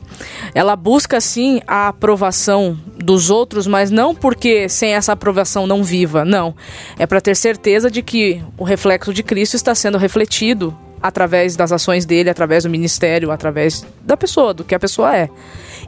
Ela 0.55 0.75
busca 0.75 1.21
sim 1.21 1.61
a 1.67 1.89
aprovação 1.89 2.77
dos 2.97 3.29
outros, 3.29 3.67
mas 3.67 3.91
não 3.91 4.15
porque 4.15 4.67
sem 4.67 4.93
essa 4.95 5.13
aprovação 5.13 5.67
não 5.67 5.83
viva, 5.83 6.25
não. 6.25 6.55
É 6.97 7.05
para 7.05 7.21
ter 7.21 7.35
certeza 7.35 7.91
de 7.91 8.01
que 8.01 8.41
o 8.57 8.63
reflexo 8.63 9.13
de 9.13 9.21
Cristo 9.21 9.55
está 9.55 9.75
sendo 9.75 9.97
refletido 9.97 10.75
através 11.01 11.55
das 11.55 11.71
ações 11.71 12.05
dele, 12.05 12.29
através 12.29 12.63
do 12.63 12.69
ministério, 12.69 13.31
através 13.31 13.85
da 14.01 14.15
pessoa, 14.15 14.53
do 14.53 14.63
que 14.63 14.75
a 14.75 14.79
pessoa 14.79 15.15
é. 15.15 15.29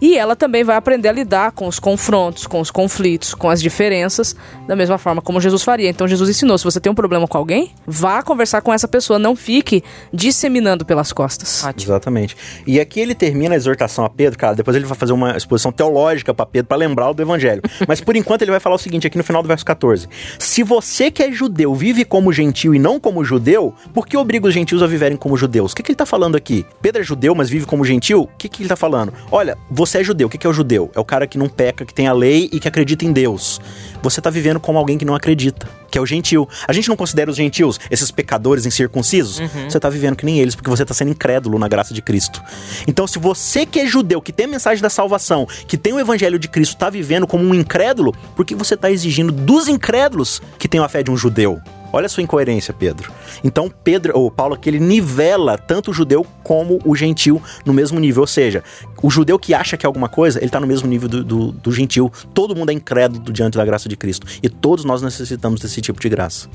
E 0.01 0.17
ela 0.17 0.35
também 0.35 0.63
vai 0.63 0.75
aprender 0.75 1.07
a 1.07 1.11
lidar 1.11 1.51
com 1.51 1.67
os 1.67 1.79
confrontos, 1.79 2.47
com 2.47 2.59
os 2.59 2.71
conflitos, 2.71 3.33
com 3.33 3.49
as 3.49 3.61
diferenças, 3.61 4.35
da 4.67 4.75
mesma 4.75 4.97
forma 4.97 5.21
como 5.21 5.39
Jesus 5.39 5.63
faria. 5.63 5.89
Então 5.89 6.07
Jesus 6.07 6.29
ensinou: 6.29 6.57
se 6.57 6.63
você 6.63 6.79
tem 6.79 6.91
um 6.91 6.95
problema 6.95 7.27
com 7.27 7.37
alguém, 7.37 7.71
vá 7.85 8.21
conversar 8.21 8.61
com 8.61 8.73
essa 8.73 8.87
pessoa, 8.87 9.17
não 9.17 9.35
fique 9.35 9.83
disseminando 10.11 10.85
pelas 10.85 11.13
costas. 11.13 11.63
Ótimo. 11.63 11.93
Exatamente. 11.93 12.35
E 12.65 12.79
aqui 12.79 12.99
ele 12.99 13.15
termina 13.15 13.55
a 13.55 13.57
exortação 13.57 14.03
a 14.03 14.09
Pedro, 14.09 14.37
cara. 14.37 14.55
Depois 14.55 14.75
ele 14.75 14.85
vai 14.85 14.97
fazer 14.97 15.13
uma 15.13 15.37
exposição 15.37 15.71
teológica 15.71 16.33
pra 16.33 16.45
Pedro, 16.45 16.67
pra 16.67 16.77
lembrar 16.77 17.13
do 17.13 17.21
evangelho. 17.21 17.61
Mas 17.87 18.01
por 18.01 18.15
enquanto 18.15 18.41
ele 18.41 18.51
vai 18.51 18.59
falar 18.59 18.75
o 18.75 18.79
seguinte 18.79 19.07
aqui 19.07 19.17
no 19.17 19.23
final 19.23 19.41
do 19.41 19.47
verso 19.47 19.65
14: 19.65 20.07
Se 20.39 20.63
você 20.63 21.11
que 21.11 21.23
é 21.23 21.31
judeu 21.31 21.73
vive 21.73 22.03
como 22.03 22.33
gentil 22.33 22.73
e 22.75 22.79
não 22.79 22.99
como 22.99 23.23
judeu, 23.23 23.73
por 23.93 24.07
que 24.07 24.17
obriga 24.17 24.47
os 24.47 24.53
gentios 24.53 24.81
a 24.81 24.87
viverem 25.03 25.17
como 25.17 25.35
judeus? 25.35 25.73
O 25.73 25.75
que, 25.75 25.83
que 25.83 25.91
ele 25.91 25.97
tá 25.97 26.05
falando 26.05 26.35
aqui? 26.37 26.65
Pedro 26.81 27.01
é 27.01 27.03
judeu, 27.03 27.35
mas 27.35 27.49
vive 27.49 27.65
como 27.65 27.83
gentil? 27.83 28.21
O 28.21 28.37
que, 28.37 28.47
que 28.47 28.61
ele 28.61 28.69
tá 28.69 28.75
falando? 28.75 29.13
Olha, 29.29 29.57
você 29.69 29.99
é 29.99 30.03
judeu. 30.03 30.27
O 30.27 30.29
que, 30.29 30.37
que 30.37 30.47
é 30.47 30.49
o 30.49 30.53
judeu? 30.53 30.89
É 30.95 30.99
o 30.99 31.03
cara 31.03 31.27
que 31.27 31.37
não 31.37 31.49
peca, 31.49 31.85
que 31.85 31.93
tem 31.93 32.07
a 32.07 32.13
lei 32.13 32.49
e 32.51 32.59
que 32.59 32.67
acredita 32.67 33.03
em 33.03 33.11
Deus. 33.11 33.59
Você 34.01 34.21
tá 34.21 34.29
vivendo 34.29 34.59
como 34.59 34.77
alguém 34.77 34.97
que 34.97 35.03
não 35.03 35.13
acredita, 35.15 35.67
que 35.91 35.97
é 35.97 36.01
o 36.01 36.05
gentil. 36.05 36.47
A 36.67 36.71
gente 36.71 36.87
não 36.87 36.95
considera 36.95 37.29
os 37.29 37.35
gentios 37.35 37.79
esses 37.91 38.11
pecadores 38.11 38.65
incircuncisos? 38.65 39.39
Você 39.69 39.79
tá 39.79 39.89
vivendo 39.89 40.15
que 40.15 40.25
nem 40.25 40.39
eles, 40.39 40.55
porque 40.55 40.69
você 40.69 40.85
tá 40.85 40.93
sendo 40.93 41.11
incrédulo 41.11 41.59
na 41.59 41.67
graça 41.67 41.93
de 41.93 42.01
Cristo. 42.01 42.41
Então, 42.87 43.05
se 43.05 43.19
você 43.19 43.65
que 43.65 43.79
é 43.79 43.85
judeu, 43.85 44.21
que 44.21 44.31
tem 44.31 44.45
a 44.45 44.49
mensagem 44.49 44.81
da 44.81 44.89
salvação, 44.89 45.45
que 45.67 45.77
tem 45.77 45.93
o 45.93 45.99
evangelho 45.99 46.39
de 46.39 46.47
Cristo, 46.47 46.77
tá 46.77 46.89
vivendo 46.89 47.27
como 47.27 47.43
um 47.43 47.53
incrédulo, 47.53 48.13
por 48.35 48.45
que 48.45 48.55
você 48.55 48.77
tá 48.77 48.89
exigindo 48.89 49.31
dos 49.31 49.67
incrédulos 49.67 50.41
que 50.57 50.67
tenham 50.67 50.85
a 50.85 50.89
fé 50.89 51.03
de 51.03 51.11
um 51.11 51.17
judeu? 51.17 51.61
Olha 51.95 52.07
a 52.07 52.09
sua 52.09 52.23
incoerência, 52.23 52.73
Pedro. 52.73 53.11
Então, 53.43 53.71
Pedro, 53.83 54.17
ou 54.17 54.31
Paulo 54.31 54.55
aqui, 54.55 54.67
ele 54.67 54.79
nivela 54.79 55.59
tanto 55.59 55.91
o 55.91 55.93
judeu 55.93 56.25
como 56.43 56.79
o 56.83 56.95
gentil 56.95 57.39
no 57.63 57.71
mesmo 57.71 57.99
nível. 57.99 58.21
Ou 58.21 58.27
seja, 58.27 58.63
o 59.01 59.11
judeu 59.11 59.37
que 59.37 59.53
acha 59.53 59.77
que 59.77 59.85
é 59.85 59.87
alguma 59.87 60.09
coisa, 60.09 60.39
ele 60.39 60.49
tá 60.49 60.59
no 60.59 60.65
mesmo 60.65 60.87
nível 60.87 61.07
do, 61.07 61.23
do, 61.23 61.51
do 61.51 61.71
gentil. 61.71 62.11
Todo 62.33 62.55
mundo 62.55 62.71
é 62.71 62.73
incrédulo 62.73 63.31
diante 63.31 63.57
da 63.57 63.63
graça 63.63 63.87
de 63.87 63.95
Cristo. 63.95 64.25
E 64.41 64.49
todos 64.49 64.83
nós 64.83 65.03
necessitamos 65.03 65.61
desse 65.61 65.81
tipo 65.81 65.99
de 65.99 66.09
graça. 66.09 66.49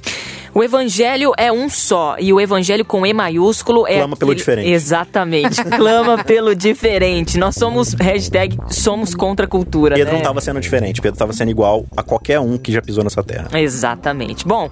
O 0.52 0.64
evangelho 0.64 1.32
é 1.36 1.52
um 1.52 1.68
só, 1.68 2.16
e 2.18 2.32
o 2.32 2.40
evangelho 2.40 2.84
com 2.84 3.06
E 3.06 3.12
maiúsculo 3.12 3.86
é. 3.86 3.98
Clama 3.98 4.16
pelo 4.16 4.32
aquele- 4.32 4.38
diferente. 4.40 4.70
Exatamente. 4.70 5.62
Clama 5.76 6.24
pelo 6.24 6.54
diferente. 6.54 7.38
Nós 7.38 7.54
somos 7.54 7.92
hashtag 7.92 8.56
somos 8.70 9.14
contra 9.14 9.46
a 9.46 9.48
cultura. 9.48 9.94
Pedro 9.94 10.06
né? 10.06 10.12
não 10.14 10.18
estava 10.18 10.40
sendo 10.40 10.58
diferente, 10.60 11.00
Pedro 11.00 11.14
estava 11.14 11.32
sendo 11.32 11.50
igual 11.50 11.86
a 11.96 12.02
qualquer 12.02 12.40
um 12.40 12.56
que 12.58 12.72
já 12.72 12.82
pisou 12.82 13.04
nessa 13.04 13.22
terra. 13.22 13.48
Exatamente. 13.52 14.46
Bom, 14.46 14.70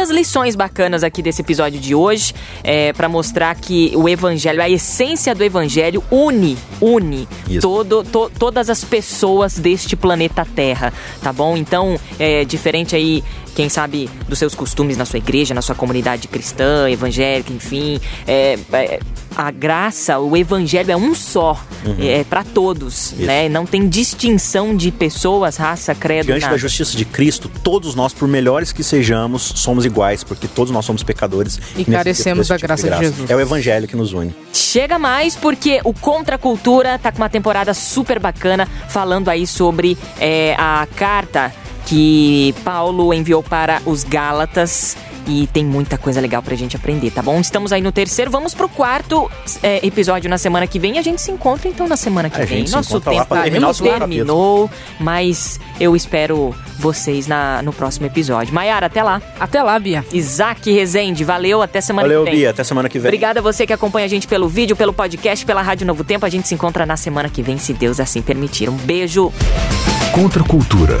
muitas 0.00 0.16
lições 0.16 0.56
bacanas 0.56 1.04
aqui 1.04 1.20
desse 1.20 1.42
episódio 1.42 1.78
de 1.78 1.94
hoje 1.94 2.32
é, 2.64 2.90
para 2.94 3.06
mostrar 3.06 3.54
que 3.54 3.92
o 3.94 4.08
evangelho, 4.08 4.62
a 4.62 4.68
essência 4.70 5.34
do 5.34 5.44
evangelho 5.44 6.02
une, 6.10 6.56
une 6.80 7.28
Isso. 7.46 7.60
todo, 7.60 8.02
to- 8.04 8.30
todas 8.38 8.70
as 8.70 8.82
pessoas 8.82 9.58
deste 9.58 9.94
planeta 9.96 10.46
Terra, 10.56 10.90
tá 11.22 11.34
bom? 11.34 11.54
Então, 11.54 12.00
é 12.18 12.46
diferente 12.46 12.96
aí, 12.96 13.22
quem 13.54 13.68
sabe, 13.68 14.08
dos 14.28 14.38
seus 14.38 14.54
costumes 14.54 14.96
na 14.96 15.04
sua 15.04 15.18
igreja, 15.18 15.54
na 15.54 15.62
sua 15.62 15.74
comunidade 15.74 16.28
cristã, 16.28 16.88
evangélica, 16.90 17.52
enfim, 17.52 18.00
é, 18.26 18.58
é, 18.72 19.00
a 19.36 19.50
graça, 19.50 20.18
o 20.18 20.36
evangelho 20.36 20.90
é 20.90 20.96
um 20.96 21.14
só, 21.14 21.58
é 21.98 22.24
para 22.24 22.44
todos, 22.44 23.12
Uhum. 23.12 23.18
Isso. 23.18 23.26
né? 23.26 23.48
Não 23.48 23.64
tem 23.66 23.88
distinção 23.88 24.76
de 24.76 24.90
pessoas, 24.90 25.56
raça, 25.56 25.94
credo, 25.94 26.26
Diante 26.26 26.42
nada. 26.42 26.54
da 26.54 26.58
justiça 26.58 26.96
de 26.96 27.04
Cristo, 27.04 27.50
todos 27.62 27.94
nós, 27.94 28.12
por 28.12 28.26
melhores 28.28 28.72
que 28.72 28.82
sejamos, 28.82 29.52
somos 29.56 29.84
iguais, 29.84 30.22
porque 30.24 30.46
todos 30.48 30.72
nós 30.72 30.84
somos 30.84 31.02
pecadores. 31.02 31.58
E 31.76 31.84
carecemos 31.84 32.48
desse 32.48 32.50
da 32.50 32.56
tipo 32.56 32.66
graça 32.66 32.90
de 32.90 32.98
Jesus. 32.98 33.30
É 33.30 33.36
o 33.36 33.40
evangelho 33.40 33.86
que 33.88 33.96
nos 33.96 34.12
une. 34.12 34.34
Chega 34.52 34.98
mais 34.98 35.36
porque 35.36 35.80
o 35.84 35.92
Contra 35.92 36.36
a 36.36 36.38
Cultura 36.38 36.98
tá 36.98 37.10
com 37.10 37.18
uma 37.18 37.28
temporada 37.28 37.72
super 37.74 38.18
bacana 38.18 38.68
falando 38.88 39.28
aí 39.28 39.46
sobre 39.46 39.96
é, 40.18 40.54
a 40.58 40.86
carta 40.96 41.52
que 41.90 42.54
Paulo 42.64 43.12
enviou 43.12 43.42
para 43.42 43.82
os 43.84 44.04
Gálatas. 44.04 44.96
e 45.26 45.46
tem 45.48 45.64
muita 45.64 45.98
coisa 45.98 46.20
legal 46.20 46.42
pra 46.42 46.56
gente 46.56 46.74
aprender, 46.76 47.10
tá 47.10 47.20
bom? 47.22 47.38
Estamos 47.40 47.72
aí 47.72 47.82
no 47.82 47.92
terceiro, 47.92 48.30
vamos 48.30 48.54
pro 48.54 48.68
quarto 48.68 49.30
é, 49.62 49.84
episódio 49.86 50.30
na 50.30 50.38
semana 50.38 50.66
que 50.66 50.78
vem. 50.78 50.98
A 50.98 51.02
gente 51.02 51.20
se 51.20 51.30
encontra 51.30 51.68
então 51.68 51.86
na 51.86 51.96
semana 51.96 52.30
que 52.30 52.40
A 52.40 52.44
vem. 52.44 52.58
gente 52.58 52.70
se 52.70 52.76
Nosso 52.76 53.00
tempo 53.00 53.26
pra 53.26 53.42
terminar 53.42 53.68
o 53.68 53.74
segundo 53.74 53.98
terminou, 53.98 54.70
mas 54.98 55.60
eu 55.78 55.94
espero 55.94 56.54
vocês 56.78 57.26
na, 57.26 57.60
no 57.62 57.72
próximo 57.72 58.06
episódio. 58.06 58.54
Maiara, 58.54 58.86
até 58.86 59.02
lá. 59.02 59.20
Até 59.38 59.62
lá, 59.62 59.78
Bia. 59.78 60.04
Isaac 60.12 60.72
Rezende, 60.72 61.22
valeu, 61.22 61.60
até 61.60 61.80
semana 61.80 62.08
Valeu, 62.08 62.24
que 62.24 62.30
vem. 62.30 62.40
Bia. 62.40 62.50
Até 62.50 62.64
semana 62.64 62.88
que 62.88 62.98
vem. 62.98 63.08
Obrigada 63.08 63.40
a 63.40 63.42
você 63.42 63.66
que 63.66 63.72
acompanha 63.72 64.06
a 64.06 64.08
gente 64.08 64.26
pelo 64.26 64.48
vídeo, 64.48 64.74
pelo 64.74 64.92
podcast, 64.92 65.44
pela 65.44 65.60
Rádio 65.60 65.86
Novo 65.86 66.02
Tempo. 66.02 66.24
A 66.24 66.30
gente 66.30 66.48
se 66.48 66.54
encontra 66.54 66.86
na 66.86 66.96
semana 66.96 67.28
que 67.28 67.42
vem, 67.42 67.58
se 67.58 67.72
Deus 67.72 68.00
assim 68.00 68.22
permitir. 68.22 68.68
Um 68.70 68.76
beijo. 68.76 69.32
Contra 70.12 70.42
a 70.42 70.46
cultura. 70.46 71.00